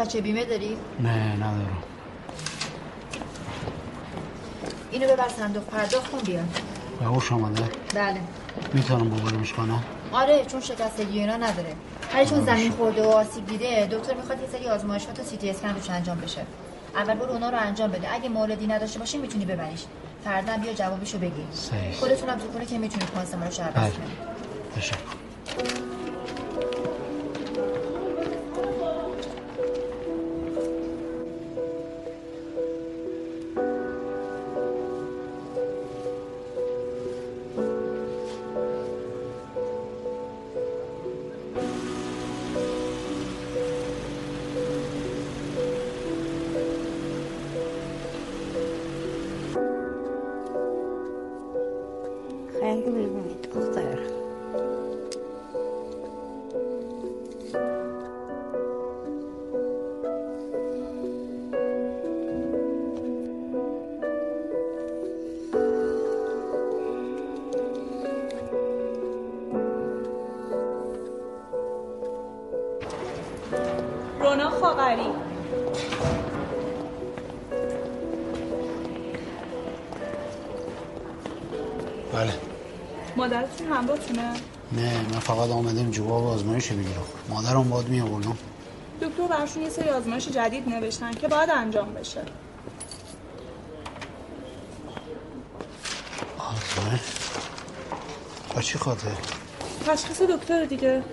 دفترچه 0.02 0.22
بیمه 0.22 0.46
داری؟ 0.46 0.78
نه 1.00 1.36
ندارم 1.36 1.84
اینو 4.92 5.08
ببر 5.08 5.30
صندوق 5.30 5.64
پرداخت 5.64 6.12
کن 6.12 6.18
بیار 6.18 6.44
به 7.00 7.06
هوش 7.06 7.32
آمده 7.32 7.64
بله 7.96 8.22
می‌تونم 8.74 9.10
ببریمش 9.10 9.54
کنم 9.54 9.84
آره 10.12 10.46
چون 10.46 10.62
شکستگی 10.62 11.20
اینا 11.20 11.36
نداره 11.36 11.76
ولی 12.14 12.26
چون 12.26 12.46
زمین 12.46 12.72
خورده 12.72 13.04
و 13.04 13.10
آسیب 13.10 13.46
دیده 13.46 13.88
دکتر 13.92 14.14
می‌خواد 14.14 14.42
یه 14.42 14.48
سری 14.48 14.70
آزمایشات 14.70 15.20
و 15.20 15.24
سی 15.24 15.38
تی 15.38 15.50
اسکن 15.50 15.70
روش 15.70 15.90
انجام 15.90 16.18
بشه 16.18 16.42
اول 16.96 17.14
برو 17.14 17.32
اونا 17.32 17.50
رو 17.50 17.58
انجام 17.58 17.92
بده 17.92 18.14
اگه 18.14 18.30
موردی 18.30 18.68
نداشته 18.68 19.00
باشی 19.00 19.18
می‌تونی 19.18 19.46
ببریش 19.46 19.84
فردا 20.24 20.58
بیا 20.58 20.74
جوابشو 20.74 21.18
بگی. 21.18 21.44
خودتونم 22.00 22.38
تو 22.38 22.52
خونه 22.52 22.66
که 22.66 22.78
می‌تونید 22.78 23.08
پانسمان 23.08 23.44
رو 23.44 23.64
بله. 23.74 23.90
کنید 23.92 25.11
همراهتونه؟ 83.72 84.34
نه 84.72 85.02
من 85.14 85.20
فقط 85.20 85.50
آمدم 85.50 85.92
جواب 85.92 86.26
آزمایش 86.26 86.68
بگیرم. 86.68 87.06
مادرم 87.30 87.70
باید 87.70 87.88
می 87.88 88.02
آوردم. 88.02 88.38
دکتر 89.02 89.28
براشون 89.30 89.64
یه 89.64 89.70
سری 89.70 89.90
آزمایش 89.90 90.28
جدید 90.28 90.70
نوشتن 90.70 91.12
که 91.12 91.28
باید 91.28 91.50
انجام 91.50 91.94
بشه. 91.94 92.22
آزمایش؟ 96.38 97.02
با 98.56 98.62
چی 98.62 98.78
خاطر؟ 98.78 99.12
تشخیص 99.88 100.22
دکتر 100.22 100.66
دیگه. 100.66 101.04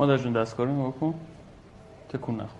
مادر 0.00 0.16
جون 0.16 0.32
دستکاری 0.32 0.72
نگاه 0.72 0.92
کن 0.92 1.14
تکون 2.08 2.34
نخور. 2.36 2.59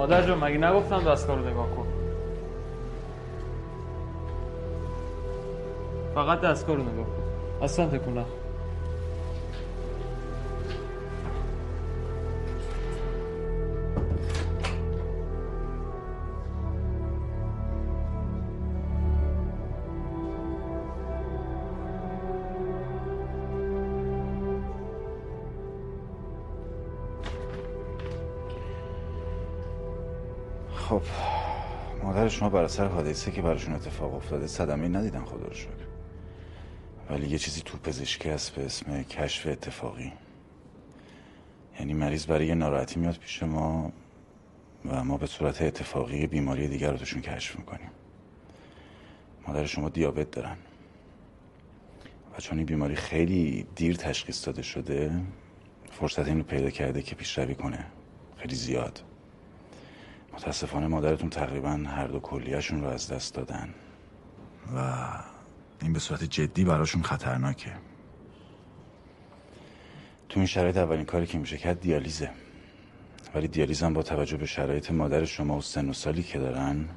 مادر 0.00 0.22
جون 0.22 0.38
مگه 0.38 0.58
نگفتم 0.58 1.10
دستگاه 1.12 1.36
رو 1.36 1.48
نگاه 1.48 1.70
کن؟ 1.70 1.86
فقط 6.14 6.40
دستگاه 6.40 6.76
رو 6.76 6.82
نگاه 6.82 7.04
کن. 7.04 7.22
اصلا 7.62 7.86
تکون 7.86 8.18
نخور 8.18 8.39
شما 32.50 32.58
بر 32.58 32.64
اثر 32.64 32.86
حادثه 32.86 33.30
که 33.30 33.42
براشون 33.42 33.74
اتفاق 33.74 34.14
افتاده 34.14 34.46
صدمه 34.46 34.88
ندیدن 34.88 35.24
خدا 35.24 35.46
رو 35.46 35.54
شکر. 35.54 35.86
ولی 37.10 37.26
یه 37.26 37.38
چیزی 37.38 37.62
تو 37.64 37.78
پزشکی 37.78 38.28
هست 38.28 38.54
به 38.54 38.64
اسم 38.64 39.02
کشف 39.02 39.46
اتفاقی. 39.46 40.12
یعنی 41.78 41.94
مریض 41.94 42.26
برای 42.26 42.46
یه 42.46 42.54
ناراحتی 42.54 43.00
میاد 43.00 43.16
پیش 43.16 43.42
ما 43.42 43.92
و 44.84 45.04
ما 45.04 45.16
به 45.16 45.26
صورت 45.26 45.62
اتفاقی 45.62 46.26
بیماری 46.26 46.68
دیگر 46.68 46.90
رو 46.90 46.96
توشون 46.96 47.22
کشف 47.22 47.56
می‌کنیم. 47.56 47.90
مادر 49.48 49.66
شما 49.66 49.88
دیابت 49.88 50.30
دارن. 50.30 50.56
و 52.36 52.40
چون 52.40 52.58
این 52.58 52.66
بیماری 52.66 52.94
خیلی 52.94 53.66
دیر 53.76 53.96
تشخیص 53.96 54.46
داده 54.46 54.62
شده 54.62 55.20
فرصت 55.90 56.28
این 56.28 56.38
رو 56.38 56.44
پیدا 56.44 56.70
کرده 56.70 57.02
که 57.02 57.14
پیشروی 57.14 57.54
کنه. 57.54 57.86
خیلی 58.36 58.54
زیاد. 58.54 59.02
متاسفانه 60.32 60.86
مادرتون 60.86 61.30
تقریبا 61.30 61.70
هر 61.70 62.06
دو 62.06 62.20
کلیهشون 62.20 62.80
رو 62.80 62.88
از 62.88 63.08
دست 63.08 63.34
دادن. 63.34 63.74
و 64.76 65.06
این 65.82 65.92
به 65.92 65.98
صورت 65.98 66.24
جدی 66.24 66.64
براشون 66.64 67.02
خطرناکه. 67.02 67.72
تو 70.28 70.40
این 70.40 70.46
شرایط 70.46 70.76
اولین 70.76 71.04
کاری 71.04 71.26
که 71.26 71.38
میشه 71.38 71.56
کرد 71.56 71.80
دیالیزه. 71.80 72.30
ولی 73.34 73.48
دیالیز 73.48 73.82
هم 73.82 73.94
با 73.94 74.02
توجه 74.02 74.36
به 74.36 74.46
شرایط 74.46 74.90
مادر 74.90 75.24
شما 75.24 75.58
و 75.58 75.60
سن 75.60 75.88
و 75.88 75.92
سالی 75.92 76.22
که 76.22 76.38
دارن 76.38 76.88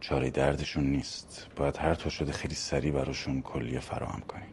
چاره 0.00 0.30
دردشون 0.30 0.84
نیست. 0.84 1.46
باید 1.56 1.76
هر 1.76 1.94
طور 1.94 2.12
شده 2.12 2.32
خیلی 2.32 2.54
سریع 2.54 2.92
براشون 2.92 3.42
کلیه 3.42 3.80
فراهم 3.80 4.20
کنی 4.20 4.46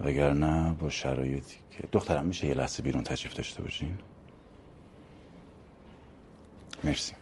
وگرنه 0.00 0.72
با 0.72 0.90
شرایطی 0.90 1.56
که 1.70 1.88
دخترم 1.92 2.26
میشه 2.26 2.46
یه 2.46 2.54
لحظه 2.54 2.82
بیرون 2.82 3.02
تشریف 3.02 3.34
داشته 3.34 3.62
باشین؟ 3.62 3.98
مرسی. 6.84 7.12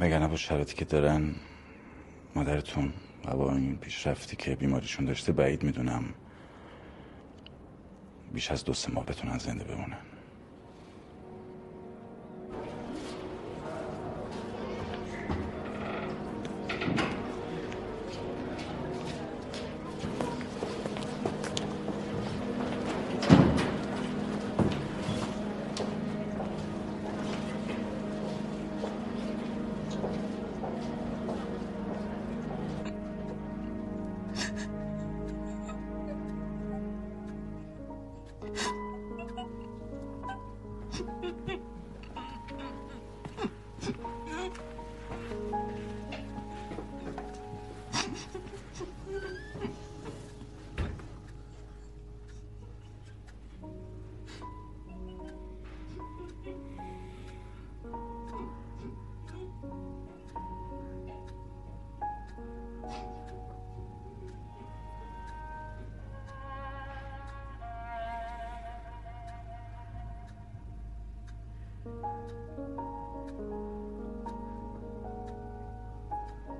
وگرنه 0.00 0.28
با 0.28 0.36
شرایطی 0.36 0.74
که 0.76 0.84
دارن 0.84 1.34
مادرتون 2.34 2.92
و 3.24 3.36
با 3.36 3.52
این 3.52 3.76
پیشرفتی 3.76 4.36
که 4.36 4.56
بیماریشون 4.56 5.04
داشته 5.04 5.32
بعید 5.32 5.62
می‌دونم 5.62 6.04
بیش 8.32 8.50
از 8.50 8.64
دو 8.64 8.72
سه 8.72 8.92
ماه 8.92 9.06
بتونن 9.06 9.38
زنده 9.38 9.64
بمونن. 9.64 10.15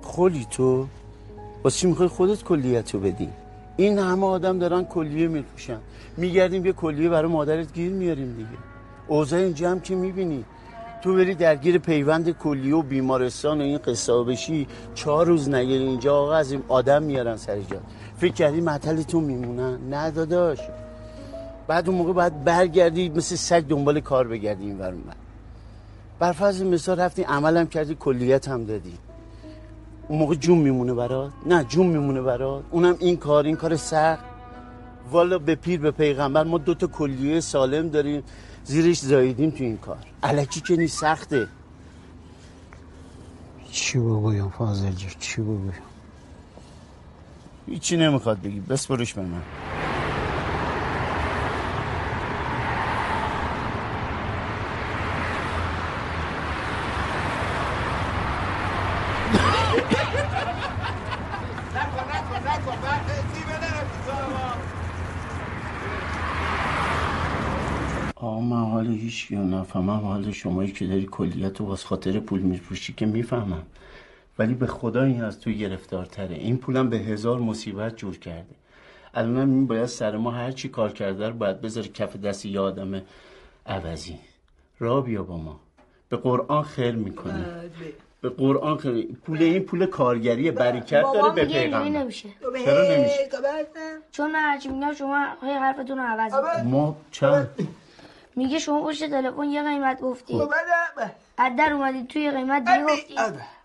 خلی 0.01 0.47
تو؟ 0.51 0.87
واسه 1.63 1.87
می‌خوای 1.87 2.07
خودت 2.07 2.43
کلیت 2.43 2.93
رو 2.93 2.99
بدی؟ 2.99 3.29
این 3.77 3.99
همه 3.99 4.25
آدم 4.25 4.59
دارن 4.59 4.83
کلیه 4.83 5.27
میپوشن. 5.27 5.77
میگردیم 6.17 6.65
یه 6.65 6.73
کلیه 6.73 7.09
برای 7.09 7.31
مادرت 7.31 7.73
گیر 7.73 7.91
میاریم 7.91 8.33
دیگه. 8.33 8.49
اوضاع 9.07 9.39
این 9.39 9.53
جمع 9.53 9.79
که 9.79 9.95
می‌بینی. 9.95 10.45
تو 11.03 11.15
بری 11.15 11.35
درگیر 11.35 11.77
پیوند 11.77 12.37
کلیه 12.37 12.75
و 12.75 12.81
بیمارستان 12.81 13.61
و 13.61 13.63
این 13.63 13.77
قصه 13.77 14.23
بشی 14.23 14.67
چهار 14.95 15.25
روز 15.25 15.49
نگیر 15.49 15.81
اینجا 15.81 16.15
آقا 16.15 16.33
از 16.33 16.51
این 16.51 16.63
آدم 16.67 17.03
میارن 17.03 17.37
سر 17.37 17.59
جان 17.61 17.81
فکر 18.17 18.33
کردی 18.33 18.61
معطل 18.61 19.01
تو 19.01 19.21
میمونن 19.21 19.77
نه 19.89 20.11
داداش. 20.11 20.59
بعد 21.67 21.89
اون 21.89 21.97
موقع 21.97 22.13
باید 22.13 22.43
برگردی 22.43 23.09
مثل 23.09 23.35
سگ 23.35 23.67
دنبال 23.67 23.99
کار 23.99 24.27
بگردی 24.27 24.65
این 24.65 24.79
ور. 24.79 24.93
بر 26.19 26.31
فرض 26.31 26.61
مثال 26.61 26.99
رفتی 26.99 27.23
عملم 27.23 27.67
کردی 27.67 27.95
کلیت 27.95 28.47
هم 28.47 28.63
دادی. 28.65 28.97
اون 30.07 30.19
موقع 30.19 30.35
جون 30.35 30.57
میمونه 30.57 30.93
برات؟ 30.93 31.31
نه 31.45 31.63
جون 31.63 31.87
میمونه 31.87 32.21
برات. 32.21 32.63
اونم 32.71 32.95
این 32.99 33.17
کار 33.17 33.45
این 33.45 33.55
کار 33.55 33.75
سخت. 33.75 34.23
والا 35.11 35.37
به 35.37 35.55
پیر 35.55 35.79
به 35.79 35.91
پیغمبر 35.91 36.43
ما 36.43 36.57
دو 36.57 36.73
تا 36.73 36.87
کلیه 36.87 37.39
سالم 37.39 37.89
داریم 37.89 38.23
زیرش 38.63 38.99
زاییدیم 38.99 39.49
تو 39.49 39.63
این 39.63 39.77
کار. 39.77 39.97
علکی 40.23 40.61
که 40.61 40.75
نیست 40.75 40.99
سخته. 40.99 41.47
چی 43.71 43.99
بگویم 43.99 44.49
فاضل 44.49 44.91
چی 45.19 45.41
بگویم 45.41 45.73
هیچی 47.67 47.97
نمی‌خواد 47.97 48.41
بگی. 48.41 48.59
بسپرش 48.59 49.13
به 49.13 49.21
من 49.21 49.41
آقا 68.15 68.39
من 68.39 68.71
حال 68.71 68.87
هیچ 68.87 69.31
رو 69.31 69.37
نفهمم 69.67 69.89
حال 69.89 70.31
شمایی 70.31 70.71
که 70.71 70.87
داری 70.87 71.07
کلیت 71.11 71.61
و 71.61 71.65
واس 71.65 71.85
خاطر 71.85 72.19
پول 72.19 72.39
میفروشی 72.39 72.93
که 72.93 73.05
می‌فهمم. 73.05 73.63
ولی 74.39 74.53
به 74.53 74.67
خدا 74.67 75.03
این 75.03 75.23
از 75.23 75.39
تو 75.39 75.51
گرفتارتره. 75.51 76.35
این 76.35 76.57
پولم 76.57 76.89
به 76.89 76.97
هزار 76.97 77.39
مصیبت 77.39 77.95
جور 77.95 78.17
کرده. 78.17 78.55
الانم 79.13 79.49
این 79.49 79.67
باید 79.67 79.85
سر 79.85 80.17
ما 80.17 80.31
هر 80.31 80.51
چی 80.51 80.69
کار 80.69 80.91
کرده 80.91 81.27
رو 81.27 81.33
باید 81.33 81.61
بذاره 81.61 81.87
کف 81.87 82.15
دست 82.15 82.45
یه 82.45 82.59
آدم 82.59 83.01
عوضی. 83.65 84.19
را 84.79 85.01
بیا 85.01 85.23
با 85.23 85.37
ما. 85.37 85.59
به 86.09 86.17
قرآن 86.17 86.63
خیر 86.63 86.95
می‌کنه 86.95 87.45
به 88.21 88.29
قرآن 88.29 88.77
خیر. 88.77 89.07
پول 89.25 89.41
این 89.41 89.63
پول 89.63 89.85
کارگری 89.85 90.51
برکت 90.51 91.03
داره 91.13 91.35
به 91.35 91.45
پیغمبر. 91.45 91.89
نمیشه. 91.89 92.29
چرا 92.65 92.83
نمیشه؟ 92.83 93.29
چون 94.11 94.31
هرچی 94.35 94.69
میگم 94.69 94.93
شما 94.93 95.25
های 95.41 95.53
حرفتون 95.53 95.97
رو 95.97 96.03
عوض. 96.03 96.65
ما 96.65 96.97
چند؟ 97.11 97.49
میگه 98.37 98.59
شما 98.59 98.83
پشت 98.83 99.09
تلفن 99.09 99.43
یه 99.43 99.63
قیمت 99.63 100.01
گفتی. 100.01 100.41
از 101.37 101.55
در 101.57 101.73
اومدی 101.73 102.03
توی 102.03 102.31
قیمت 102.31 102.65
دیگه 102.65 102.83
گفتی. 102.83 103.15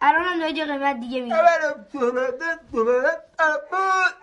الان 0.03 0.23
هم 0.23 0.41
دارید 0.41 0.57
یه 0.57 0.65
قیمت 0.65 1.01
دیگه 1.01 1.21
میگی. 1.21 1.35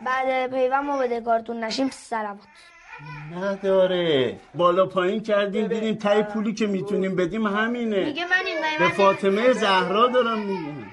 بعد 0.06 0.52
پیوند 0.52 0.84
ما 0.84 0.98
بده 0.98 1.22
کارتون 1.22 1.64
نشیم. 1.64 1.90
سلامت. 1.90 2.40
نداره. 3.36 4.40
بالا 4.56 4.86
پایین 4.86 5.24
کردیم 5.24 5.68
دیدیم 5.68 5.96
تای 5.96 6.24
پولی 6.24 6.54
که 6.54 6.68
می‌تونیم 6.68 7.16
بدیم 7.16 7.48
همینه. 7.48 8.06
میگه 8.06 8.26
من 8.26 8.46
این 8.46 8.58
به 8.80 8.90
فاطمه 8.96 9.54
زهرا 9.54 10.08
دارم 10.08 10.40
میگم. 10.40 10.88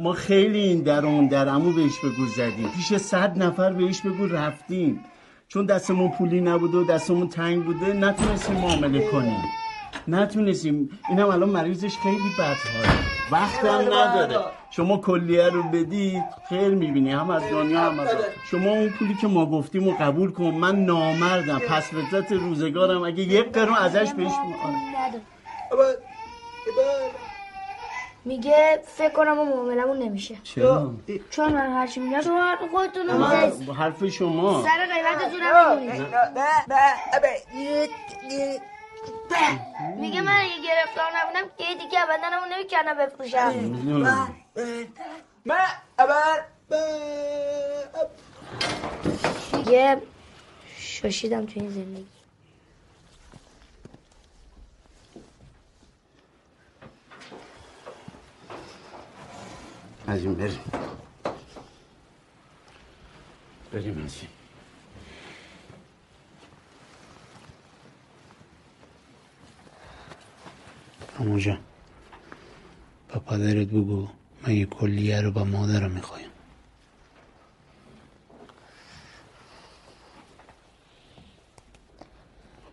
ما 0.00 0.12
خیلی 0.12 0.58
این 0.58 0.82
در 0.82 1.06
اون 1.06 1.26
درمو 1.26 1.72
بهش 1.72 1.98
بگو 1.98 2.26
زدیم. 2.26 2.72
پیش 2.76 2.96
صد 2.96 3.42
نفر 3.42 3.72
بهش 3.72 4.00
بگو 4.00 4.26
رفتیم. 4.26 5.04
چون 5.52 5.66
دستمون 5.66 6.10
پولی 6.10 6.40
نبوده 6.40 6.78
و 6.78 6.84
دستمون 6.84 7.28
تنگ 7.28 7.64
بوده 7.64 7.92
نتونستیم 7.92 8.56
معامله 8.56 9.10
کنیم. 9.10 9.42
نتونستیم. 10.08 10.98
اینم 11.08 11.28
الان 11.28 11.48
مریضش 11.48 11.96
خیلی 11.96 12.30
بدحاله. 12.38 12.98
وقتم 13.30 13.94
نداره. 13.94 14.44
شما 14.70 14.96
کلیه 14.96 15.48
رو 15.48 15.62
بدید 15.62 16.24
خیر 16.48 16.68
می‌بینی. 16.68 17.12
هم 17.12 17.30
از 17.30 17.42
دنیا 17.50 17.80
هم 17.80 18.00
از. 18.00 18.08
شما 18.50 18.70
اون 18.70 18.88
پولی 18.88 19.14
که 19.14 19.26
ما 19.26 19.46
گفتیم 19.46 19.84
رو 19.84 19.96
قبول 20.00 20.30
کن. 20.30 20.44
من 20.44 20.84
نامردم. 20.84 21.58
پس 21.58 21.90
فطرت 21.90 22.32
روزگارم. 22.32 23.02
اگه 23.02 23.22
یک 23.22 23.52
قرون 23.52 23.76
ازش 23.76 24.12
بهش 24.12 24.32
نداره. 24.32 25.96
میگه 28.24 28.80
فکر 28.84 29.12
کنم 29.12 29.32
ما 29.32 29.44
معاملمون 29.44 29.98
نمیشه. 29.98 30.36
چرا؟ 30.44 30.94
چون 31.30 31.52
من 31.52 31.72
هرچی 31.72 32.00
میگم 32.00 32.20
شما 32.20 32.44
حرف 32.44 32.58
خودتون 32.70 33.06
رو 33.06 33.18
من 33.18 33.52
حرف 33.76 34.06
شما. 34.06 34.64
سر 34.64 34.86
قیمتتون 34.94 35.40
هم 35.40 35.78
میگه 39.96 40.20
من 40.20 40.32
اگه 40.32 40.56
گرفتار 40.64 41.10
نبودم 41.16 41.50
که 41.58 41.64
دیگه 41.74 41.98
بدنمو 42.10 42.46
نمی‌کردم 42.52 42.94
بفروشم. 42.94 43.52
می‌دونم. 43.54 44.34
میگه 49.52 50.02
شاشیدم 50.78 51.46
تو 51.46 51.60
این 51.60 51.70
زندگی. 51.70 52.19
از 60.10 60.24
این 60.24 60.34
بریم 60.34 60.60
بریم 63.72 64.04
از 64.04 64.16
این 64.20 64.30
امو 71.18 71.38
جان 71.38 71.58
با 73.08 73.20
پدرت 73.20 73.66
بگو 73.66 74.08
من 74.42 74.54
یه 74.54 74.66
کلیه 74.66 75.20
رو 75.20 75.30
با 75.30 75.44
مادرم 75.44 75.90
می‌خوایم 75.90 76.30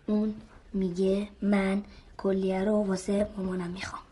اون 0.06 0.36
میگه 0.74 1.30
من 1.42 1.84
کلیه 2.18 2.64
رو 2.64 2.74
واسه 2.74 3.30
مامانم 3.38 3.70
می‌خوام 3.70 4.07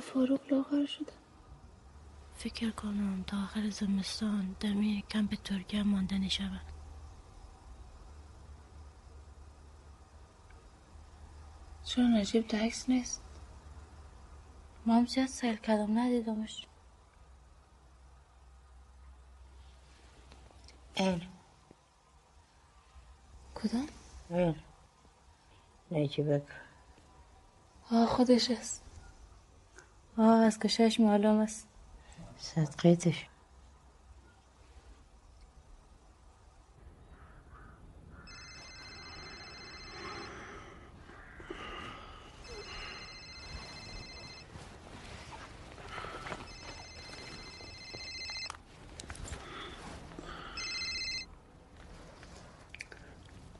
فاروق 0.00 0.40
لاغر 0.52 0.86
شده 0.86 1.12
فکر 2.34 2.70
کنم 2.70 3.24
تا 3.26 3.42
آخر 3.42 3.70
زمستان 3.70 4.56
دمی 4.60 5.04
کم 5.10 5.26
به 5.26 5.36
ترکیه 5.36 5.82
ماندنی 5.82 6.30
شود 6.30 6.74
چون 11.84 12.16
نجیب 12.16 12.56
عکس 12.56 12.88
نیست. 12.88 13.22
ما 14.86 14.94
هم 14.94 15.06
زیاد 15.06 15.26
سیل 15.26 15.56
کردم 15.56 15.98
ندیدمش. 15.98 16.66
این 20.94 21.22
کدام؟ 23.54 23.86
این 24.30 24.54
نجیبک 25.90 26.42
آه 27.90 28.06
خودش 28.06 28.50
است. 28.50 28.83
آه 30.18 30.44
از 30.44 30.58
کشش 30.58 31.00
معلوم 31.00 31.38
است 31.38 31.66
صدقیتش 32.38 33.26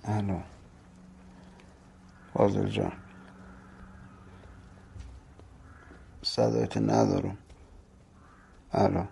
الو 0.05 0.41
فاضل 2.35 2.69
جان 2.69 2.93
صدایت 6.23 6.77
ندارم. 6.95 7.39
الو 8.73 9.05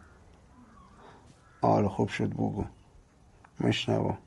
حالا 1.62 1.88
خوب 1.88 2.08
شد 2.08 2.28
بگو. 2.30 2.64
مشنوا 3.60 4.18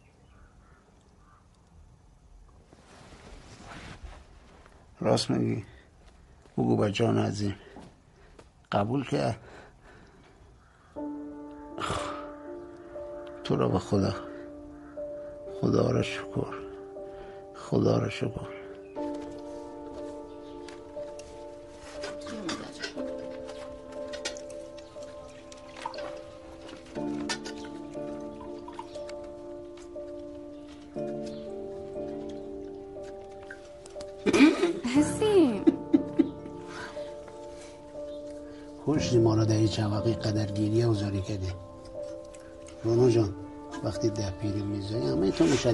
راست 5.01 5.29
میگی. 5.29 5.65
بگو 6.57 6.75
با 6.75 6.89
جان 6.89 7.17
عظیم. 7.19 7.55
قبول 8.71 9.03
کرد 9.07 9.39
تو 13.43 13.55
را 13.55 13.67
به 13.69 13.79
خدا. 13.79 14.15
خدا 15.61 15.91
را 15.91 16.01
شکر. 16.01 16.53
خدا 17.55 17.97
را 17.97 18.09
شکر. 18.09 18.54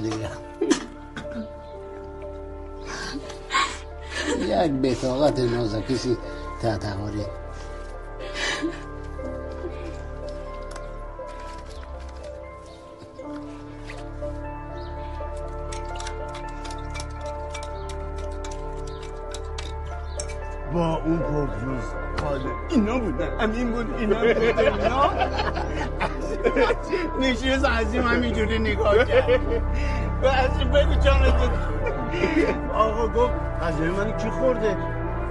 دیگه 0.00 0.28
یک 4.64 4.72
بطاقت 4.72 5.38
نازکیسی 5.38 6.16
تحتقاری 6.62 7.24
عظیم 28.52 28.52
همینجوری 28.52 28.58
نگاه 28.58 29.04
کرد. 29.04 29.40
و 30.22 30.26
عظیم 30.28 30.68
بگو. 30.70 30.94
جانتون 30.94 31.50
آقا 32.74 33.08
گفت 33.08 33.32
غذای 33.62 33.88
من 33.88 34.16
کی 34.16 34.30
خورده؟ 34.30 34.76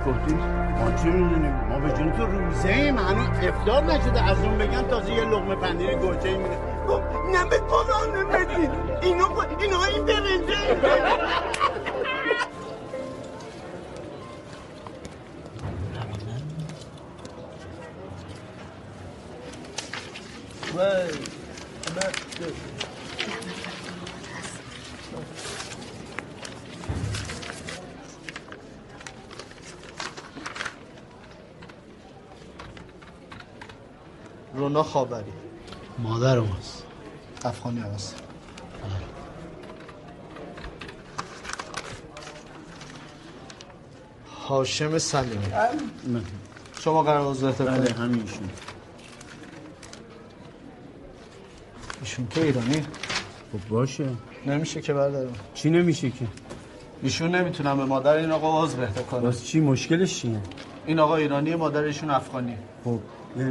گفتیم 0.08 0.38
ما 0.80 0.92
چه 0.92 1.06
می‌دونیم؟ 1.06 1.54
ما 1.70 1.80
به 1.80 1.92
جون 1.92 2.12
تو 2.12 2.26
روزه 2.26 2.70
ایم 2.70 2.98
هنوز 2.98 3.48
افطار 3.48 3.84
نشده. 3.84 4.30
از 4.30 4.38
اون 4.44 4.58
بگن 4.58 4.88
تازه 4.88 5.14
یه 5.14 5.26
لقمه 5.26 5.56
پنیر 5.56 5.96
گوچه 5.96 6.38
میده. 6.38 6.58
گفت 6.88 7.04
نه 7.32 7.46
به 7.46 7.58
قرآن 7.58 8.30
بدید 8.30 8.72
اینا 9.02 9.28
اینا 9.60 9.84
این 9.84 10.06
برنجه 10.06 10.82
رونا 34.54 34.84
خابری. 34.84 35.32
مادر 36.00 36.40
ماست 36.40 36.84
افغانی 37.46 37.80
هست 37.80 38.16
هاشم 44.48 44.98
سلیمی. 44.98 45.46
شما 46.80 47.04
قرار 47.04 47.32
عضویت 47.32 47.62
بله 47.62 47.94
همینشون. 47.94 48.50
ایشون 52.02 52.28
که 52.28 52.44
ایرانی؟ 52.44 52.86
خب 53.52 53.70
باشه. 53.70 54.06
نمیشه 54.48 54.82
که 54.82 54.94
بردارم 54.94 55.34
چی 55.54 55.70
نمیشه 55.70 56.10
که؟ 56.10 56.26
ایشون 57.04 57.36
نمی‌تونم 57.36 57.78
به 57.78 57.86
مادر 57.86 58.14
این 58.18 58.32
آقا 58.32 58.64
عضو 58.64 58.82
اهدا 58.82 59.02
کنم 59.02 59.22
باز 59.22 59.46
چی؟ 59.46 59.60
مشکلش 59.60 60.20
چیه؟ 60.20 60.40
این 60.86 61.00
آقا 61.00 61.16
ایرانی 61.16 61.56
مادر 61.56 61.84
ایشون 61.84 62.10
افغانی. 62.10 62.56
خب. 62.86 63.00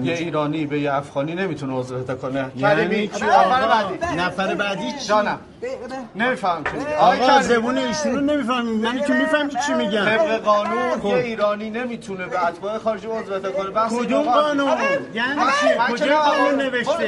یه 0.02 0.14
ایرانی 0.14 0.66
به 0.66 0.80
یه 0.80 0.92
افغانی 0.94 1.34
نمی‌تونه 1.34 1.74
اهدا 1.74 2.14
کنه 2.14 2.50
یعنی 2.56 3.08
چی 3.08 3.24
نفر؟ 3.24 3.66
بعدی 3.66 4.16
نفر 4.16 4.54
بعدی 4.54 4.92
چی؟ 4.92 5.06
جانم 5.08 5.38
نمیفهم 6.14 6.64
چی. 6.64 6.70
آقا. 6.98 7.42
زبون 7.42 7.78
ایشون 7.78 8.14
رو 8.14 8.20
نمی‌فهمیم 8.20 8.80
من 8.80 9.00
که 9.00 9.12
می‌فهمی 9.12 9.50
چی 9.66 9.72
میگن 9.72 10.04
طبق 10.04 10.36
قانون. 10.36 11.06
یه 11.06 11.14
ایرانی 11.14 11.70
نمی‌تونه 11.70 12.26
به 12.26 12.46
اتباع 12.46 12.78
خارجی 12.78 13.06
عضو 13.06 13.50
کنه 13.50 13.70
بحث 13.70 13.92
کدوم 13.92 14.22
قانون؟ 14.22 14.78
یعنی 15.14 15.40
چی؟ 15.60 15.92
کجا 15.92 16.20
قانون. 16.20 16.54
نوشته؟ 16.54 16.92
آقا 16.92 17.00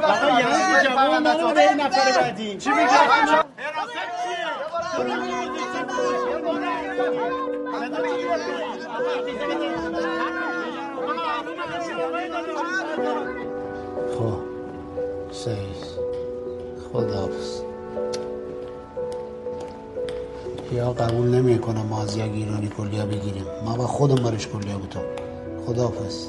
بس. 0.00 0.22
یعنی 0.22 0.84
جواب 0.84 1.24
بس. 1.24 1.36
ما 1.36 1.48
رو 1.48 1.54
به 1.54 1.74
نفر 1.74 2.20
بعدی 2.20 2.56
چی 2.56 2.70
میگه؟ 2.70 2.88
خب 14.18 14.50
یا 20.72 20.92
قبول 20.92 21.26
نمی‌کنه 21.26 21.82
ما 21.82 22.02
از 22.02 22.16
یک 22.16 22.22
ایرانی 22.22 22.68
کلیا 22.68 23.06
بگیریم. 23.06 23.44
ما 23.64 23.76
با 23.76 23.86
خودم 23.86 24.14
برش 24.14 24.48
کلیا 24.48 24.78
بودم. 24.78 25.00
خداحافظ. 25.66 26.26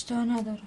اشتها 0.00 0.24
ندارم. 0.24 0.58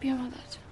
بیا 0.00 0.14
مادر 0.14 0.63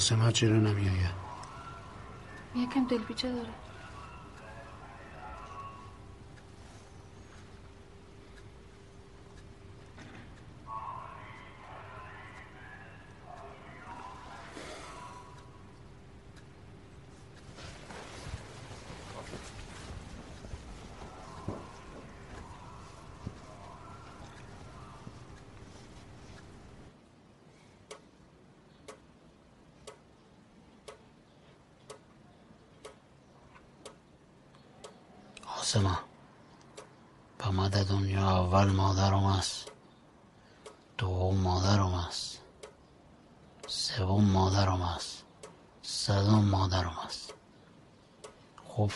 آسمت 0.00 0.32
چرا 0.32 0.56
نمیآید؟ 0.56 1.14
یکم 2.56 2.84
دلپیچه 2.86 3.32
داره. 3.32 3.48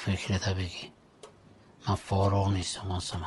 فکرت 0.05 0.48
بگی. 0.48 0.92
من 1.88 1.94
فارغ 1.94 2.52
نیستم 2.52 2.90
آسمه 2.90 3.26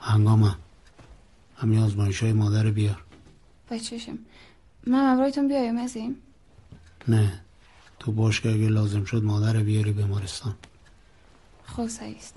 هنگامه. 0.00 0.56
همین 1.56 1.78
آزمایش 1.78 2.22
های 2.22 2.32
مادر 2.32 2.70
بیار. 2.70 3.04
با 3.70 3.78
چشم 3.78 4.18
من 4.86 5.12
همراهتون 5.12 5.48
بیایم 5.48 5.78
ازیم 5.78 6.22
نه. 7.08 7.40
تو 7.98 8.12
باش 8.12 8.40
که 8.40 8.48
اگه 8.48 8.68
لازم 8.68 9.04
شد 9.04 9.22
مادر 9.22 9.62
بیاری 9.62 9.92
بیمارستان. 9.92 10.56
خب 11.66 11.86
سعیست. 11.86 12.34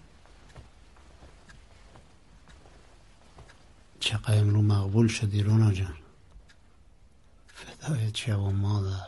چقدر 3.99 4.37
امرو 4.37 4.61
مقبول 4.61 5.07
شدی 5.07 5.43
رونا 5.43 5.71
جان؟ 5.71 5.95
فدای 7.47 8.11
چه 8.11 8.35
و 8.35 8.51
مادر. 8.51 9.07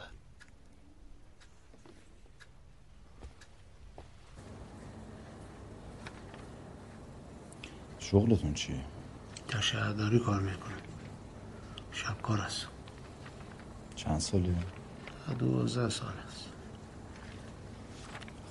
شغلتون 8.00 8.54
چیه؟ 8.54 8.86
در 9.48 9.62
شهرداری 9.62 10.20
کار 10.20 10.42
می‌کنم. 10.42 10.74
شبکار 11.92 12.42
است. 12.42 12.68
چند 13.96 14.20
سالی؟ 14.20 14.56
دوازده 15.40 15.90
سال 15.90 16.14
است. 16.28 16.50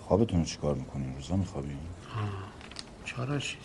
خوابتون 0.03 0.39
رو 0.39 0.45
چیکار 0.45 0.75
می‌کنین؟ 0.75 1.15
روزا 1.15 1.37
میخوابین؟ 1.37 1.79
چرا 3.05 3.39
چیز. 3.39 3.59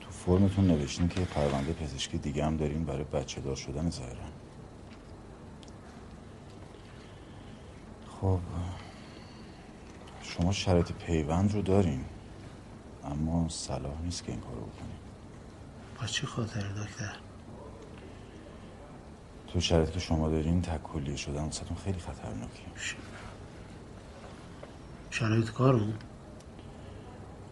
تو 0.00 0.10
فرمتون 0.10 0.66
نوشتین 0.66 1.08
که 1.08 1.20
پرونده 1.20 1.72
پزشکی 1.72 2.18
دیگه 2.18 2.44
هم 2.44 2.56
دارین 2.56 2.84
برای 2.84 3.04
بچه 3.04 3.40
دار 3.40 3.56
شدن 3.56 3.90
ظاهرا 3.90 4.28
خب 8.20 8.40
شما 10.22 10.52
شرایط 10.52 10.92
پیوند 10.92 11.52
رو 11.54 11.62
دارین 11.62 12.04
اما 13.04 13.48
صلاح 13.48 14.02
نیست 14.02 14.24
که 14.24 14.32
این 14.32 14.40
کارو 14.40 14.56
بکنین 14.60 14.96
با 16.00 16.06
چی 16.06 16.26
خاطر 16.26 16.60
دکتر؟ 16.60 17.16
تو 19.52 19.60
شرایطی 19.60 19.92
که 19.92 20.00
شما 20.00 20.28
دارین 20.28 20.62
تکلیه 20.62 21.16
شدن 21.16 21.44
واسهتون 21.44 21.76
خیلی 21.76 21.98
خطرناکه 21.98 22.62
شرایط 25.10 25.50
کارمون 25.50 25.94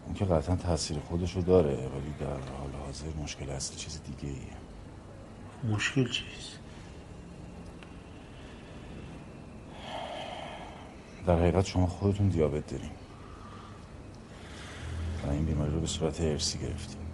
اون 0.05 0.15
که 0.15 0.25
قطعا 0.25 0.55
تاثیر 0.55 0.99
خودشو 0.99 1.41
داره 1.41 1.75
ولی 1.75 2.13
در 2.19 2.25
حال 2.25 2.71
حاضر 2.85 3.07
مشکل 3.23 3.49
اصلی 3.49 3.77
چیز 3.77 4.01
دیگه 4.03 4.33
ایه 4.33 5.73
مشکل 5.73 6.09
چیست 6.09 6.59
در 11.27 11.39
حقیقت 11.39 11.65
شما 11.65 11.87
خودتون 11.87 12.27
دیابت 12.27 12.67
دارین. 12.67 12.89
و 15.27 15.29
این 15.29 15.45
بیماری 15.45 15.71
رو 15.71 15.79
به 15.79 15.87
صورت 15.87 16.21
ارسی 16.21 16.59
گرفتین. 16.59 17.06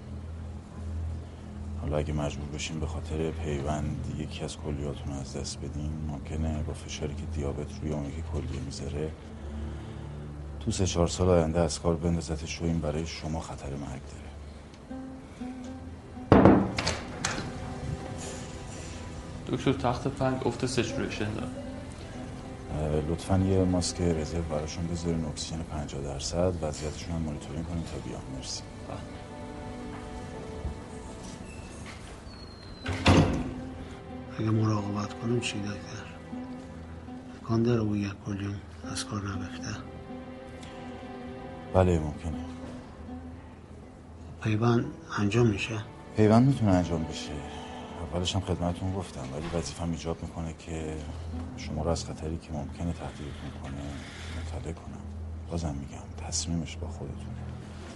حالا 1.83 1.97
اگه 1.97 2.13
مجبور 2.13 2.47
بشین 2.47 2.79
به 2.79 2.87
خاطر 2.87 3.31
پیوند 3.31 4.15
یکی 4.17 4.43
از 4.43 4.57
کلیاتون 4.57 5.13
رو 5.13 5.19
از 5.19 5.37
دست 5.37 5.57
بدین 5.57 5.91
ممکنه 6.07 6.63
با 6.63 6.73
فشاری 6.73 7.15
که 7.15 7.25
دیابت 7.35 7.67
روی 7.81 7.91
اون 7.91 8.05
یکی 8.05 8.23
کلیه 8.33 8.61
می‌ذاره 8.65 9.11
تو 10.59 10.71
سه 10.71 10.85
چهار 10.85 11.07
سال 11.07 11.29
آینده 11.29 11.59
از 11.59 11.79
کار 11.79 11.95
بندازتش 11.95 12.61
و 12.61 12.65
این 12.65 12.79
برای 12.79 13.05
شما 13.05 13.39
خطر 13.39 13.69
مرگ 13.69 14.01
داره. 14.11 14.23
دکتر 19.47 19.73
تخت 19.73 20.07
پنگ 20.07 20.47
افت 20.47 20.65
سچوریشن 20.65 21.33
داره. 21.33 21.47
لطفا 23.09 23.37
یه 23.37 23.63
ماسک 23.63 24.01
رزرو 24.01 24.41
براشون 24.41 24.87
بذارین 24.87 25.25
اکسیژن 25.25 25.63
50 25.63 26.01
درصد 26.01 26.53
وضعیتشون 26.61 27.15
هم 27.15 27.21
مانیتورینگ 27.21 27.65
کنین 27.65 27.83
تا 27.83 27.97
بیان. 28.09 28.21
مرسی. 28.35 28.63
اگه 34.39 34.49
مراقبت 34.49 35.13
کنم 35.13 35.39
چی 35.39 35.59
دکتر؟ 35.59 36.05
امکان 37.35 37.63
داره 37.63 37.81
او 37.81 37.95
یک 37.95 38.13
کلیوم 38.25 38.55
از 38.91 39.05
کار 39.05 39.21
نبفته 39.29 39.75
بله 41.73 41.99
ممکنه. 41.99 42.45
پیوند 44.43 44.85
انجام 45.17 45.47
میشه؟ 45.47 45.83
پیوند 46.15 46.47
می‌تونه 46.47 46.71
انجام 46.71 47.03
بشه. 47.03 47.31
اولش 48.13 48.35
هم 48.35 48.41
خدمتتون 48.41 48.93
گفتم 48.93 49.21
ولی 49.33 49.59
وظیفم 49.61 49.91
ایجاب 49.91 50.23
می‌کنه 50.23 50.53
که 50.59 50.97
شما 51.57 51.83
رو 51.83 51.89
از 51.89 52.05
خطری 52.05 52.37
که 52.37 52.51
ممکنه 52.51 52.93
تهدیدتون 52.93 53.51
کنه 53.63 53.73
مطلع 54.41 54.71
کنم. 54.71 55.01
بازم 55.51 55.75
میگم 55.75 56.27
تصمیمش 56.27 56.77
با 56.77 56.87
خودتون 56.87 57.33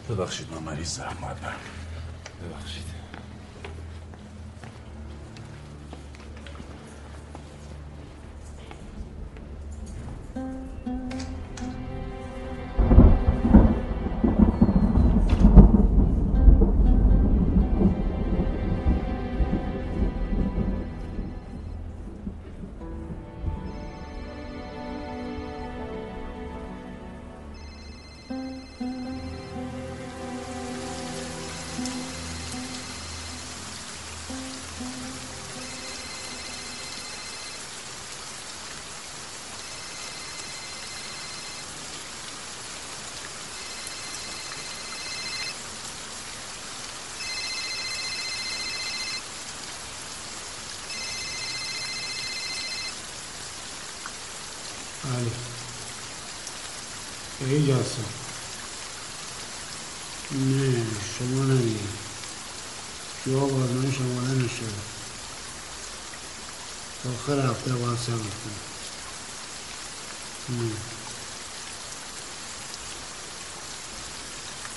ببخشید 0.09 0.47
من 0.51 0.63
مریض 0.73 0.97
دارم. 0.97 1.17
باید 1.21 1.41
برم 1.41 1.55
ببخشید. 2.43 2.96
جاسم 57.87 58.03
نه 60.31 60.85
شما 61.19 61.43
نمیگی 61.43 61.79
جواب 63.25 63.63
آزمایش 63.63 63.95
شماره 63.95 64.31
نشده 64.31 64.67
تا 67.03 67.09
آخر 67.09 67.49
هفته 67.49 67.73
باید 67.73 67.99
صبر 67.99 68.15
کنیم 68.17 68.59
نه. 70.49 70.71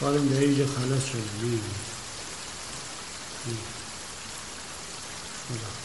کارم 0.00 0.28
در 0.28 0.38
اینجا 0.40 0.66
خلاص 0.66 1.04
شده. 1.04 1.22
میگی 1.42 1.61
خدا. 5.48 5.79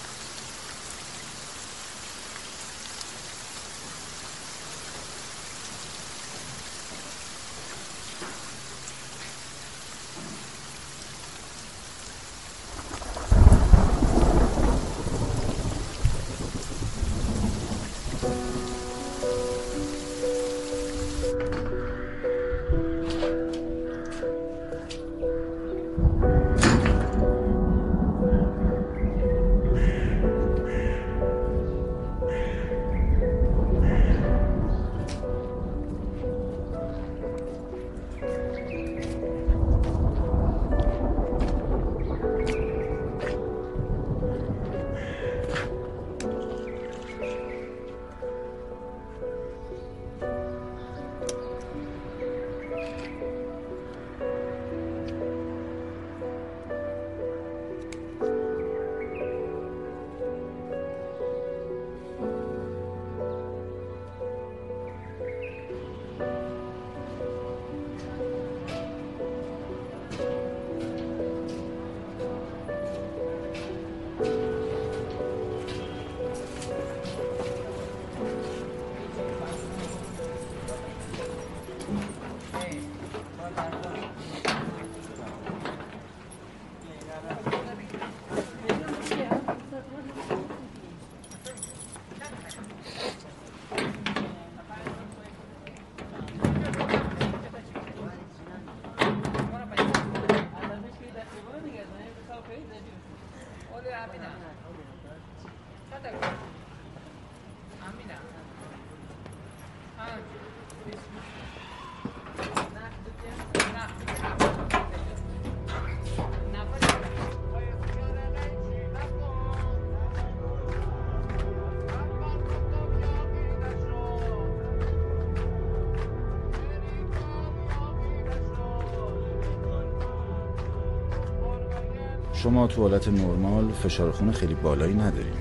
شما 132.55 132.67
تو 132.67 132.81
حالت 132.81 133.07
نرمال 133.07 133.71
فشار 133.71 134.11
خون 134.11 134.31
خیلی 134.31 134.53
بالایی 134.53 134.93
نداریم. 134.93 135.33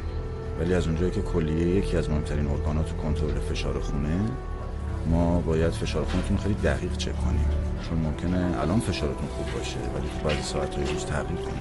ولی 0.61 0.75
از 0.75 0.87
اونجایی 0.87 1.11
که 1.11 1.23
کلیه 1.23 1.77
یکی 1.77 1.97
از 1.97 2.11
مهمترین 2.11 2.47
ارگانات 2.47 2.89
تو 2.89 2.97
کنترل 2.97 3.41
فشار 3.41 3.81
خونه 3.81 4.21
ما 5.11 5.41
باید 5.41 5.73
فشار 5.73 6.05
خونتون 6.05 6.37
خیلی 6.37 6.55
دقیق 6.55 6.97
چک 6.97 7.17
کنیم. 7.17 7.47
چون 7.89 7.99
ممکنه 7.99 8.61
الان 8.61 8.81
فشارتون 8.81 9.29
خوب 9.29 9.59
باشه 9.59 9.77
ولی 9.77 10.09
تو 10.09 10.29
بعضی 10.29 10.43
ساعتهای 10.43 10.87
روز 10.87 11.05
تغییر 11.05 11.41
کنه 11.41 11.61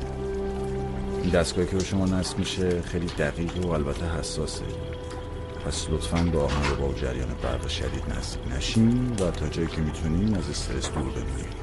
این 1.24 1.32
دستگاهی 1.32 1.68
که 1.68 1.76
به 1.76 1.84
شما 1.84 2.06
نصب 2.06 2.40
میشه 2.40 2.82
خیلی 2.82 3.08
دقیق 3.08 3.66
و 3.66 3.72
البته 3.72 4.06
حساسه. 4.20 4.66
پس 5.66 5.88
لطفا 5.90 6.30
با 6.34 6.44
آهن 6.44 6.76
با 6.80 6.88
و 6.88 6.94
جریان 6.94 7.30
برق 7.44 7.68
شدید 7.68 8.04
نزدیک 8.18 8.58
نشین 8.58 9.12
و 9.20 9.32
تا 9.32 9.48
جایی 9.48 9.68
که 9.68 9.82
می‌تونین 9.82 10.38
از 10.38 10.50
استرس 10.50 10.92
دور 10.92 11.04
بمونیم 11.04 11.63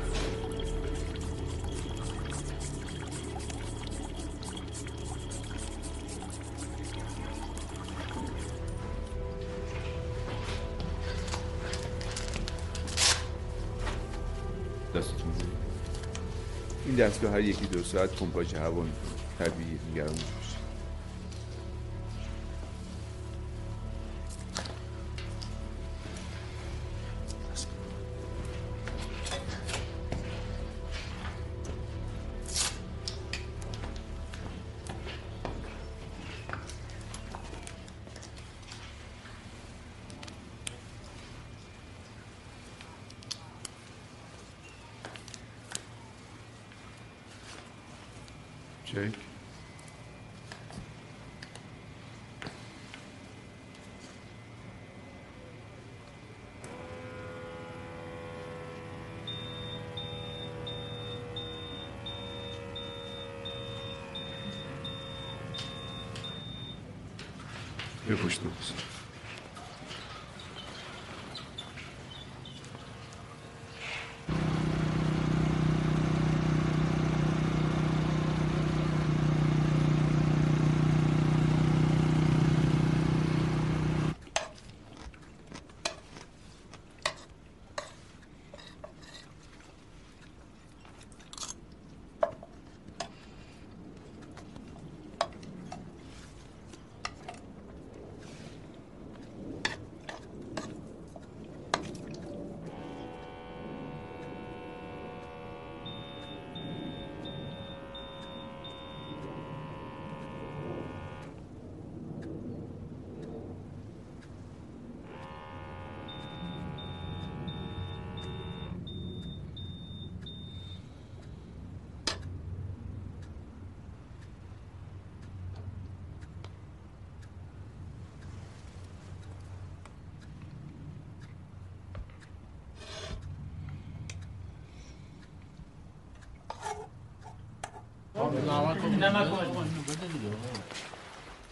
دستگاه 17.01 17.33
هر 17.33 17.41
یکی 17.41 17.67
دو 17.67 17.83
ساعت 17.83 18.11
پمپاژ 18.11 18.55
هوا 18.55 18.83
می‌کنه. 18.83 18.93
طبیعی 19.39 19.79
نگران 19.93 20.15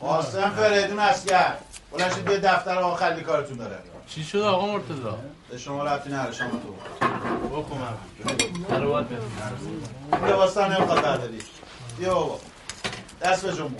قاسم 0.00 0.50
فریدون 0.50 0.98
اسگر 0.98 1.54
بلند 1.92 2.14
شید 2.14 2.24
به 2.24 2.38
دفتر 2.38 2.78
آقا 2.78 2.96
خلی 2.96 3.22
کارتون 3.22 3.56
داره. 3.56 3.78
چی 4.06 4.24
شد 4.24 4.38
آقا 4.38 4.66
مرتضی؟ 4.66 5.02
به 5.50 5.58
شما 5.58 5.84
رفتی 5.84 6.10
نره 6.10 6.32
شما 6.32 6.48
تو. 6.50 6.74
بخونم 7.56 7.98
سلوات 8.68 9.06
این 9.10 10.30
لباس 10.30 10.58
هم 10.58 10.72
نمی‌خواد 10.72 11.02
برداری. 11.02 11.38
بیا 11.98 12.14
بابا. 12.14 12.40
دست 13.22 13.46
به 13.46 13.52
جمعون 13.52 13.74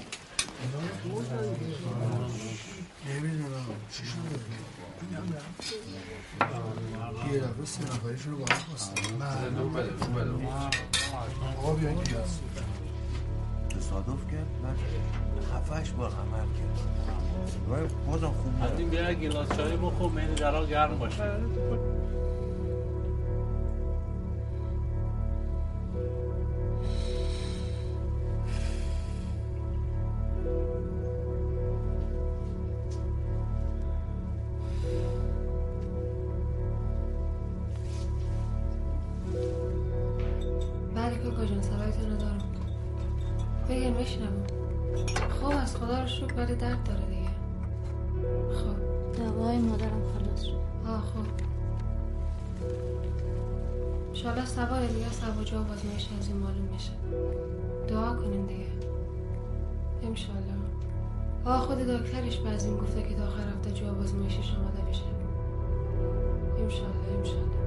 یه 7.32 7.38
دفعه 7.40 7.64
سه 7.64 7.82
نفریشون 7.82 8.32
رو 8.32 8.38
با 8.38 8.44
هم 8.54 8.60
خواستم 8.68 9.22
آقا 11.58 11.72
بیا 11.72 11.88
این 11.88 12.04
کلاس 12.04 12.38
تصادف 13.88 14.30
کرد 14.32 14.46
من 14.62 14.74
هفتش 15.54 15.90
بار 15.90 16.10
عمل 16.10 16.46
کرد. 16.46 16.78
ولی 17.70 17.88
بازم 18.06 18.26
خوب 18.26 18.52
از 18.62 18.78
این 18.78 18.88
بیا 18.88 19.14
گلاس 19.14 19.56
چای 19.56 19.76
بخور 19.76 20.10
میل 20.10 20.34
درا 20.34 20.66
گرم 20.66 20.98
باشه. 20.98 21.22
معلوم 56.48 56.68
میشه. 56.72 56.90
دعا 57.88 58.14
کنیم 58.14 58.46
دیگه. 58.46 58.66
انشالله. 60.02 60.42
آه 61.44 61.60
خود 61.60 61.78
دکترش 61.78 62.36
بعضی 62.38 62.70
گفته 62.70 63.02
که 63.02 63.14
تا 63.14 63.26
آخر 63.26 63.42
هفته 63.42 63.70
جواب 63.70 64.00
آزمایشش 64.00 64.54
آماده 64.54 64.90
بشه 64.90 65.02
انشالله 66.58 67.18
انشالله. 67.18 67.57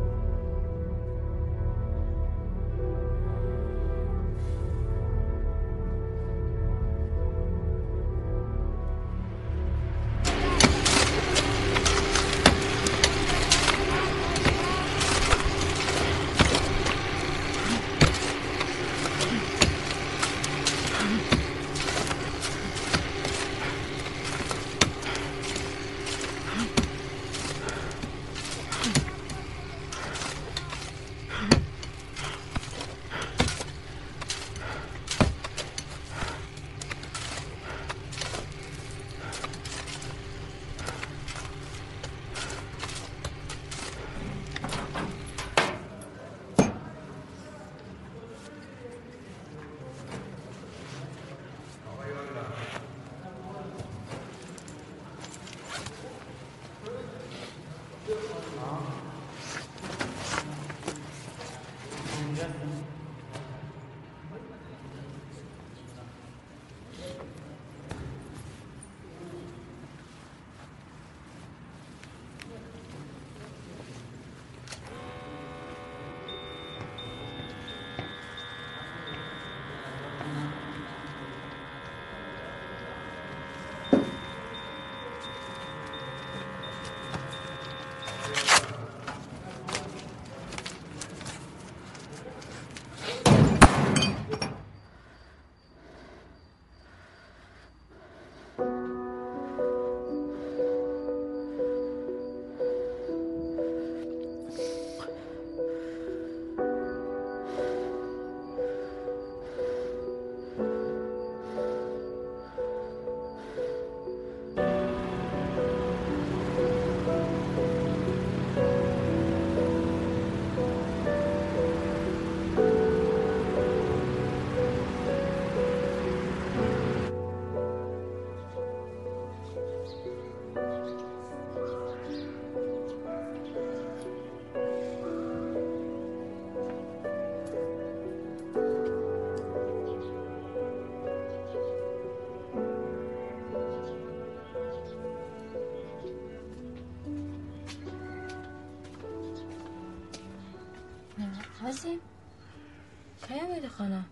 خانه 153.82 154.06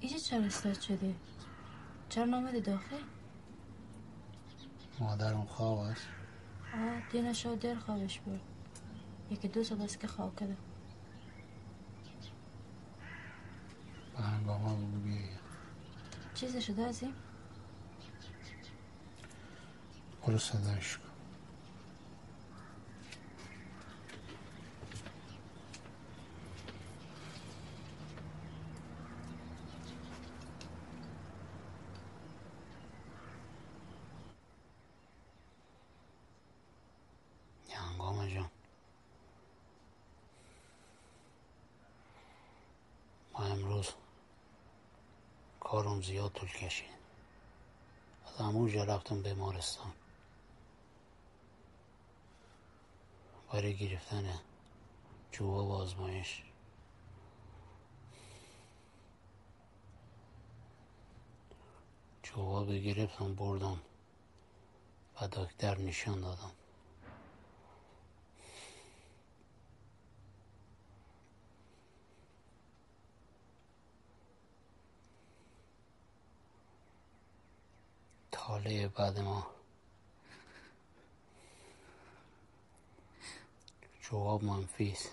اینجا 0.00 0.18
چرا 0.18 0.44
استاد 0.44 0.80
شده 0.80 1.14
چرا 2.08 2.24
نامده 2.24 2.60
داخل 2.60 3.02
مادرم 5.00 5.46
خواب 5.46 5.78
است 5.78 6.06
آه 6.74 7.10
دینا 7.12 7.32
شو 7.32 7.54
دیر 7.54 7.78
خوابش 7.78 8.20
برد. 8.20 8.40
یکی 9.30 9.48
دو 9.48 9.64
سال 9.64 9.82
است 9.82 10.00
که 10.00 10.06
خواب 10.06 10.40
کرده. 10.40 10.56
به 14.16 14.22
هنگامه 14.22 14.76
بگو 14.76 15.00
بیایی. 15.00 15.38
چیزی 16.34 16.62
شده 16.62 16.92
برو 20.26 20.38
صدایش 20.38 20.98
کن 20.98 21.04
هنگام 38.04 38.28
جان 38.28 38.50
من 43.38 43.50
امروز 43.50 43.88
کارم 45.94 46.02
زیاد 46.02 46.32
طول 46.32 46.48
کشید. 46.48 46.90
از 48.26 48.36
همونجا 48.36 48.84
رفتم 48.84 49.22
بیمارستان. 49.22 49.92
برای 53.52 53.76
گرفتن 53.76 54.40
جواب 55.32 55.70
آزمایش. 55.70 56.42
جواب 62.22 62.72
گرفتم 62.72 63.34
بردم 63.34 63.80
و 65.20 65.28
دکتر 65.28 65.78
نشان 65.78 66.20
دادم. 66.20 66.52
تاله 78.46 78.88
بعد 78.88 79.18
ما. 79.18 79.46
جواب 84.02 84.44
منفی 84.44 84.92
است. 84.92 85.10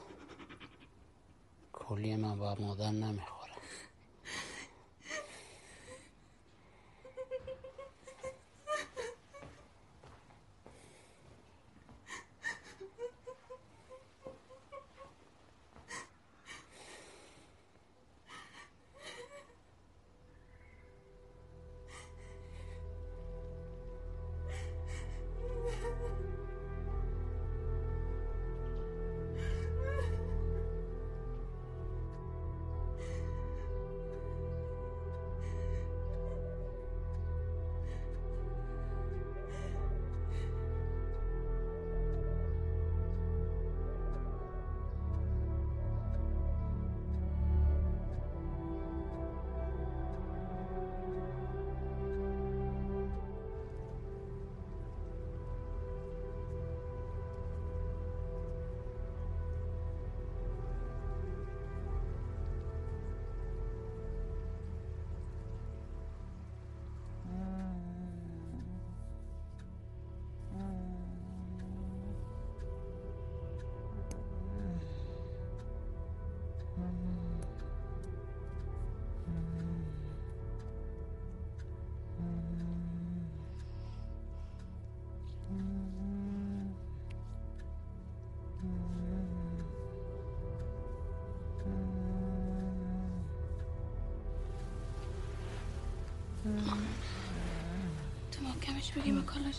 کلی 1.73 2.15
من 2.15 2.39
با 2.39 2.55
مادر 2.55 2.91
نمی‌خوره 2.91 3.40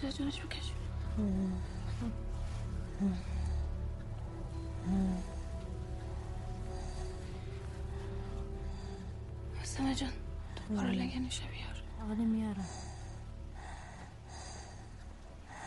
از 0.05 0.17
جونش 0.19 0.41
بکش 0.41 0.73
حسنه 9.63 9.95
جان 9.95 10.11
تو 10.57 10.75
برو 10.75 10.89
لگنش 10.89 11.41
بیار 11.41 11.83
آره 12.11 12.25
میارم. 12.25 12.67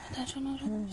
مادر 0.09 0.26
جان 0.26 0.47
آروم 0.47 0.89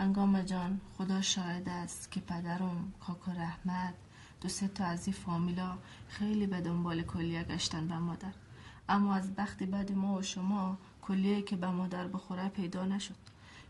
هنگام 0.00 0.42
جان 0.42 0.80
خدا 0.98 1.20
شاهد 1.20 1.68
است 1.68 2.10
که 2.10 2.20
پدرم 2.20 2.92
کاکا 3.00 3.32
رحمت 3.32 3.94
دو 4.40 4.48
سه 4.48 4.68
تا 4.68 4.84
از 4.84 5.06
این 5.06 5.16
فامیلا 5.16 5.78
خیلی 6.08 6.46
به 6.46 6.60
دنبال 6.60 7.02
کلیه 7.02 7.44
گشتن 7.44 7.88
به 7.88 7.98
مادر. 7.98 8.32
اما 8.88 9.14
از 9.14 9.34
بخت 9.34 9.62
بد 9.62 9.92
ما 9.92 10.14
و 10.14 10.22
شما 10.22 10.78
کلیه 11.02 11.42
که 11.42 11.56
به 11.56 11.70
مادر 11.70 12.08
بخوره 12.08 12.48
پیدا 12.48 12.84
نشد. 12.84 13.14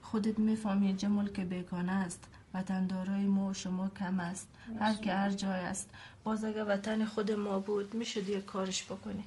خودت 0.02 0.38
می‌فهمی 0.38 0.94
جمال 0.94 1.28
که 1.28 1.44
بیگانه 1.44 1.92
است 1.92 2.28
وطندارای 2.54 3.26
ما 3.26 3.48
و 3.48 3.54
شما 3.54 3.88
کم 3.88 4.20
است. 4.20 4.48
هر 4.80 4.94
که 4.94 5.12
هر 5.14 5.30
جای 5.30 5.60
است. 5.60 5.90
باز 6.24 6.44
اگه 6.44 6.64
وطن 6.64 7.04
خود 7.04 7.32
ما 7.32 7.58
بود 7.58 7.94
می‌شد 7.94 8.28
یه 8.28 8.40
کارش 8.40 8.84
بکنی. 8.84 9.24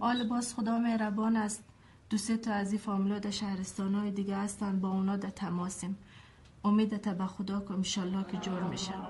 آل 0.00 0.28
باز 0.28 0.54
خدا 0.54 0.78
مهربان 0.78 1.36
است. 1.36 1.64
دو 2.10 2.16
سه 2.16 2.36
تا 2.36 2.52
از 2.52 2.72
این 2.72 2.80
فامیلا 2.80 3.18
در 3.18 3.30
شهرستان 3.30 3.94
های 3.94 4.10
دیگه 4.10 4.36
هستن 4.36 4.80
با 4.80 4.88
اونا 4.88 5.16
در 5.16 5.30
تماسیم. 5.30 5.96
امیدت 6.66 7.08
به 7.08 7.26
خدا 7.26 7.60
که 7.60 7.70
انشالله 7.72 8.24
که 8.30 8.36
جور 8.36 8.62
میشن 8.62 9.00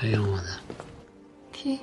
کی 0.00 0.14
آمده 0.14 0.56
کی؟ 1.52 1.80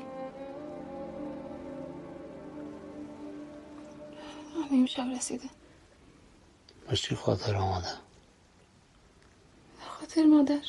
همین 4.70 4.86
شب 4.86 5.08
رسیده. 5.16 5.50
باش 6.88 7.02
چی 7.02 7.16
خاطر 7.16 7.56
آمده 7.56 7.88
به 9.80 9.86
خاطر 9.86 10.26
مادر. 10.26 10.60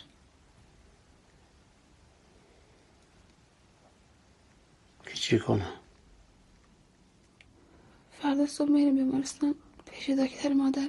که 5.06 5.14
چی 5.14 5.38
کنه؟ 5.38 5.66
فردا 8.10 8.46
صبح 8.46 8.70
میریم 8.70 8.94
بیمارستان. 8.94 9.54
پیش 9.86 10.10
دکتر 10.10 10.52
مادر. 10.52 10.88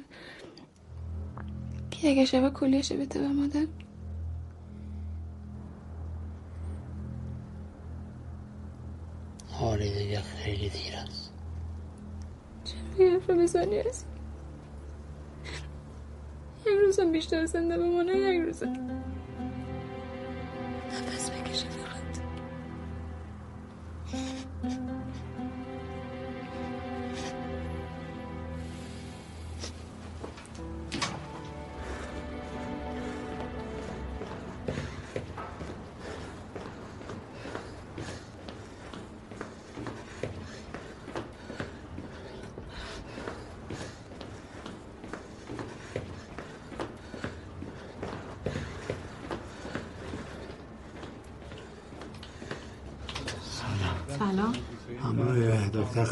که 1.91 2.09
اگه 2.09 2.25
شبه 2.25 2.49
کلیش 2.49 2.91
بده 2.91 3.19
به 3.19 3.27
مادر؟ 3.27 3.67
دیگه 9.67 10.21
خیلی 10.21 10.69
دیر 10.69 10.95
است. 10.95 11.33
چرا 12.65 13.07
یه 13.07 13.13
حرف 13.13 13.29
بزنی 13.29 13.79
هست 13.79 14.07
یک 16.67 16.79
روزم 16.85 17.11
بیشتر 17.11 17.45
زنده 17.45 17.77
بمانه 17.77 18.13
یک 18.13 18.41
روزم 18.45 18.73
نفس 20.87 21.28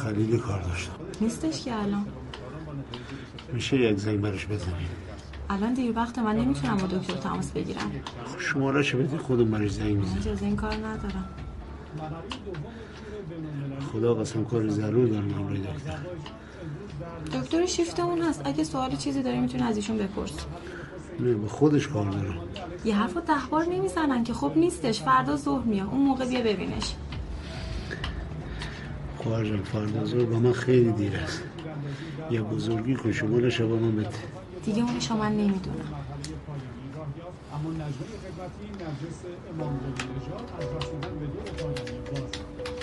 خلیلی 0.08 0.38
کار 0.38 0.62
داشتم. 0.62 0.92
نیستش 1.22 1.64
که 1.64 1.76
الان. 1.76 2.06
میشه 3.54 3.78
یک 3.78 3.98
زنگ 3.98 4.22
برش 4.22 4.46
بزنیم؟ 4.46 4.90
الان 5.50 5.74
دیر 5.74 5.94
وقت 5.96 6.20
من 6.20 6.36
نمی‌تونم 6.36 6.78
با 6.78 6.88
دکتر 6.88 7.14
تماس 7.14 7.52
بگیرم. 7.52 7.92
شماره 8.40 8.84
چه 8.84 8.98
بدی 8.98 9.18
خودم 9.18 9.52
برش 9.52 9.72
زنگ 9.72 9.98
می‌زنم. 9.98 10.18
اجازه 10.18 10.46
این 10.46 10.56
کار 10.56 10.74
ندارم. 10.74 11.30
خدا 13.94 14.14
قسم 14.14 14.44
کار 14.46 14.70
ضرور 14.70 15.08
دارم 15.08 15.32
همراه 15.32 15.58
دکتر. 15.58 15.98
دکتر 17.40 17.66
شیفتمون 17.66 18.22
هست. 18.22 18.42
اگه 18.46 18.64
سوال 18.64 18.96
چیزی 18.96 19.24
داری 19.24 19.40
می‌تونی 19.40 19.64
از 19.64 19.76
ایشون 19.76 19.98
بپرس. 19.98 20.34
نه 21.20 21.34
به 21.34 21.48
خودش 21.48 21.88
کار 21.88 22.12
دارم. 22.12 22.40
یه 22.86 22.96
حرف 22.96 23.18
ده 23.18 23.34
بار 23.52 23.66
نمی‌زنن 23.66 24.24
که. 24.24 24.34
خب 24.34 24.52
نیستش. 24.56 25.02
فردا 25.02 25.36
ظهر 25.36 25.64
میاد. 25.64 25.88
اون 25.92 26.02
موقع 26.02 26.26
بیا 26.26 26.42
ببینش. 26.42 26.96
خواهر 29.28 29.46
جان 29.46 29.64
فردا 29.64 30.26
با 30.26 30.40
من 30.40 30.52
خیلی 30.52 30.92
دیر 30.92 31.16
است. 31.16 31.44
یه 32.32 32.42
بزرگی 32.42 32.96
کن 32.96 33.12
شماره 33.12 33.50
شبا 33.50 33.76
من 33.76 33.96
بده. 33.96 34.10
دیگه 34.66 34.84
اونشو 34.84 35.18
من 35.18 35.32
نمی‌دونم. 35.32 35.94
اما 37.54 37.70
نجمه 37.72 37.88
نرجس 38.80 39.20
امام 39.60 39.80
از 40.60 40.66
رسیدن 40.78 41.20
به 41.20 41.26
دور 41.26 42.77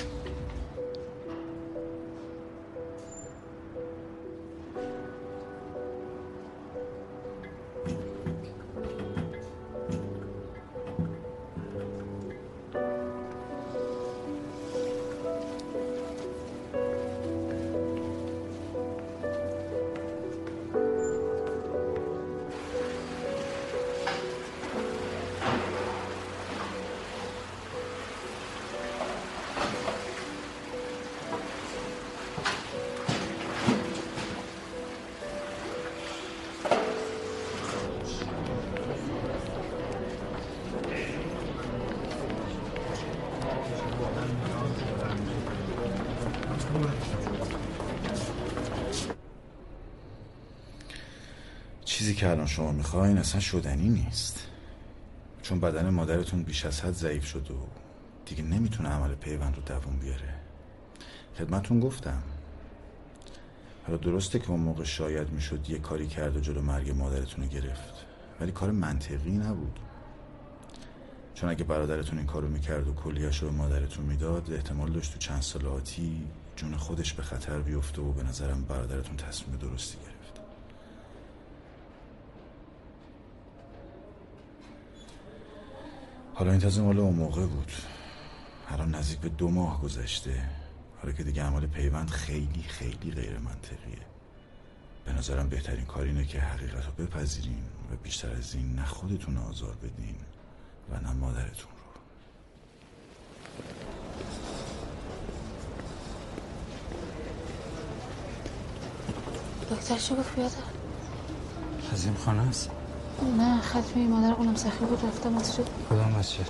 چیزی 51.85 52.14
که 52.14 52.31
الان 52.31 52.47
شما 52.47 52.72
می‌خواین 52.72 53.18
اصلا 53.18 53.41
شدنی 53.41 53.89
نیست. 53.89 54.47
چون 55.43 55.61
بدن 55.61 55.91
مادرتون 55.91 56.43
بیش 56.43 56.64
از 56.64 56.81
حد 56.81 56.93
ضعیف 56.93 57.27
شد 57.27 57.51
و 57.51 57.55
دیگه 58.27 58.43
نمی‌تونه 58.43 58.89
عمل 58.89 59.14
پیوند 59.14 59.57
رو 59.57 59.62
دوام 59.62 59.97
بیاره. 59.97 60.35
خدمتون 61.39 61.81
گفتم. 61.81 62.22
حالا 63.87 63.97
درسته 63.99 64.39
که 64.39 64.51
اون 64.51 64.61
موقع 64.61 64.85
شاید 64.85 65.31
می‌شد 65.31 65.70
یه 65.70 65.79
کاری 65.79 66.07
کرد 66.07 66.37
و 66.37 66.41
جلو 66.41 66.62
مرگ 66.62 66.91
مادرتون 66.91 67.45
رو 67.45 67.51
گرفت. 67.51 67.95
ولی 68.41 68.53
کار 68.53 68.70
منطقی 68.70 69.31
نبود. 69.31 69.79
چون 71.35 71.51
اگه 71.51 71.64
برادرتون 71.64 72.18
این 72.18 72.27
کارو 72.27 72.49
می‌کرد 72.49 72.89
و 72.89 72.95
کلیاشو 72.95 73.47
رو 73.47 73.53
به 73.53 73.59
مادرتون 73.59 74.05
می‌داد 74.05 74.53
احتمال 74.53 74.93
داشت 74.93 75.12
تو 75.12 75.18
چند 75.18 75.43
سال 75.43 75.66
آتی 75.66 76.27
جون 76.57 76.77
خودش 76.77 77.13
به 77.13 77.23
خطر 77.23 77.59
بیفته 77.59 78.03
و 78.03 78.13
به 78.13 78.23
نظرم 78.23 78.65
برادرتون 78.65 79.17
تصمیم 79.17 79.57
درستی 79.57 79.99
گرفت 79.99 80.41
حالا 86.35 86.51
این 86.51 86.61
تازه 86.61 86.83
مال 86.83 86.99
اون 86.99 87.15
موقع 87.15 87.47
بود. 87.47 87.73
الان 88.69 88.95
نزدیک 88.95 89.19
به 89.19 89.29
دو 89.29 89.49
ماه 89.49 89.83
گذشته. 89.83 90.49
حالا 91.03 91.13
که 91.13 91.23
دیگه 91.23 91.43
عمل 91.43 91.67
پیوند 91.67 92.11
خیلی 92.11 92.63
خیلی 92.63 93.11
غیر 93.11 93.39
منطقیه. 93.39 94.07
به 95.05 95.13
نظرم 95.13 95.49
بهترین 95.49 95.85
کار 95.85 96.03
اینه 96.03 96.25
که 96.25 96.41
حقیقت 96.41 96.87
رو 96.87 96.93
بپذیرین 96.93 97.64
و 97.93 97.97
بیشتر 98.03 98.33
از 98.33 98.55
این 98.55 98.75
نه 98.75 98.85
خودتون 98.85 99.37
آزار 99.37 99.75
بدین 99.75 100.17
و 100.91 101.01
نه 101.01 101.13
مادرتون 101.13 101.71
رو. 101.71 102.01
دکتر 109.70 109.96
چی 109.96 110.14
گفت 110.14 110.34
بیاده؟ 110.36 110.54
از 111.92 112.04
این 112.04 112.14
خانه 112.14 112.49
است؟ 112.49 112.70
نه 113.38 113.61
ختمی 113.61 114.07
مادر 114.07 114.34
قلم 114.34 114.54
سخی 114.54 114.84
بود 114.84 115.04
رفته 115.07 115.28
مسجد 115.28 115.64
کدام 115.91 116.12
مسجد؟ 116.18 116.46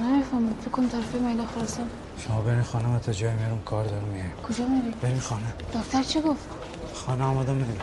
نمیفهم 0.00 0.54
فکر 0.60 0.70
کنم 0.70 0.88
طرف 0.88 1.14
میلا 1.14 1.44
خراسان 1.54 1.86
شما 2.18 2.40
برین 2.40 2.62
خانه 2.62 2.88
من 2.88 2.98
تا 3.00 3.12
جای 3.12 3.34
میرم 3.34 3.62
کار 3.64 3.84
دارم 3.84 4.04
میایم 4.04 4.32
کجا 4.48 4.66
میری؟ 4.66 4.90
برین 5.02 5.20
خانه 5.20 5.54
دکتر 5.74 6.02
چی 6.02 6.20
گفت؟ 6.20 6.48
خانه 6.94 7.24
آماده 7.24 7.52
میریم 7.52 7.80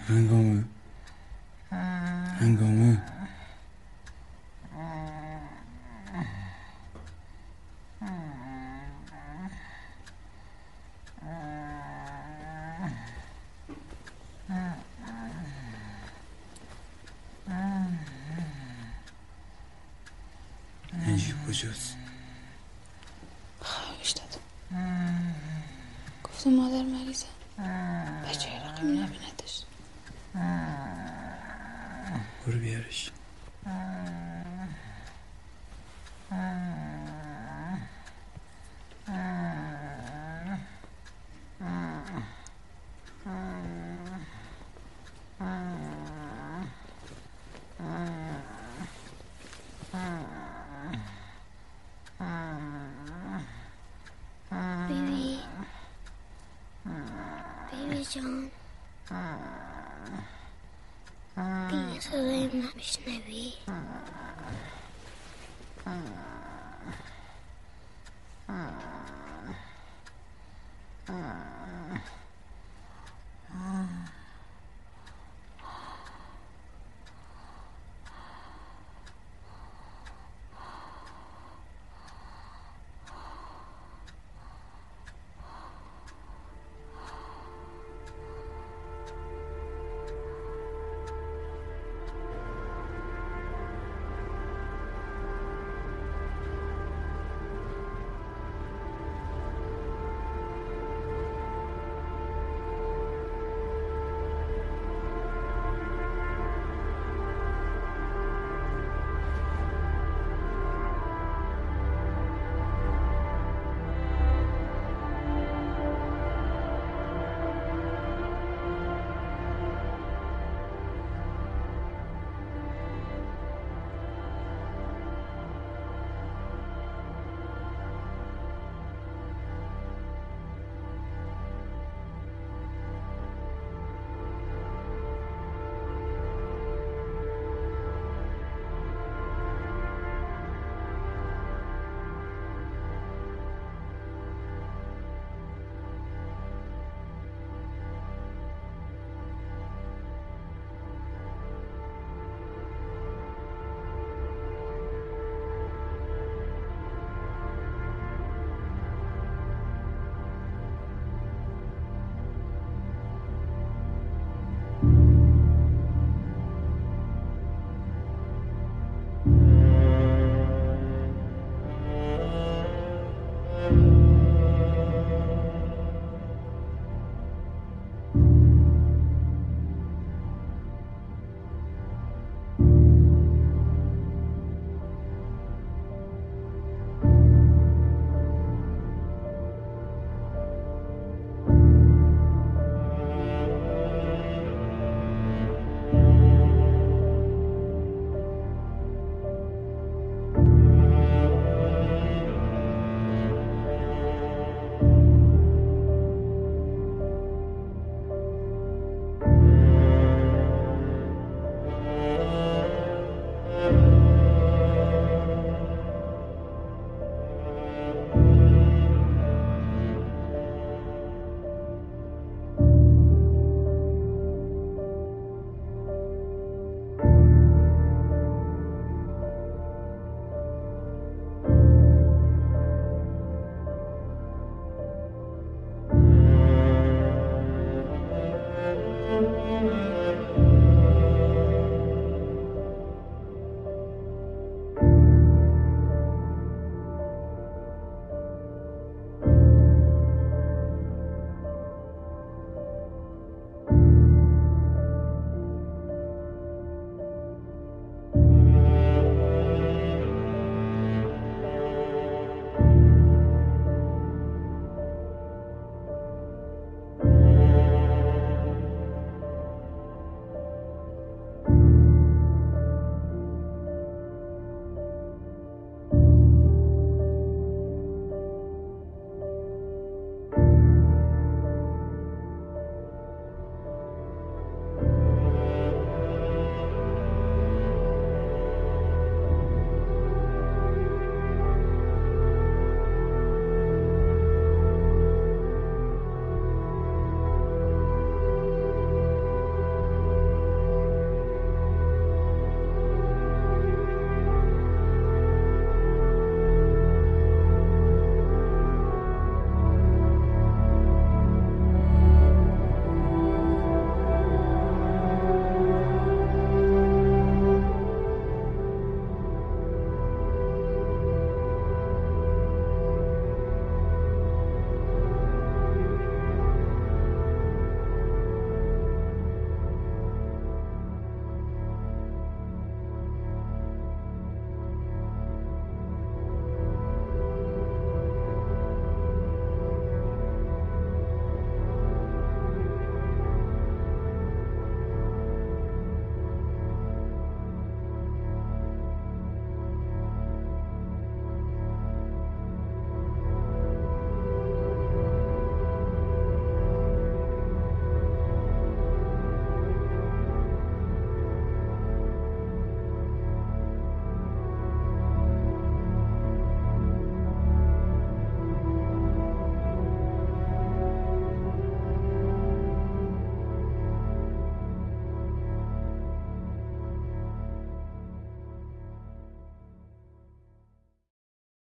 هنگامه 0.10 0.64
هنگامه 2.40 3.02
نجیب 21.08 21.36
کجاست 21.48 21.95
خواهش 21.95 21.95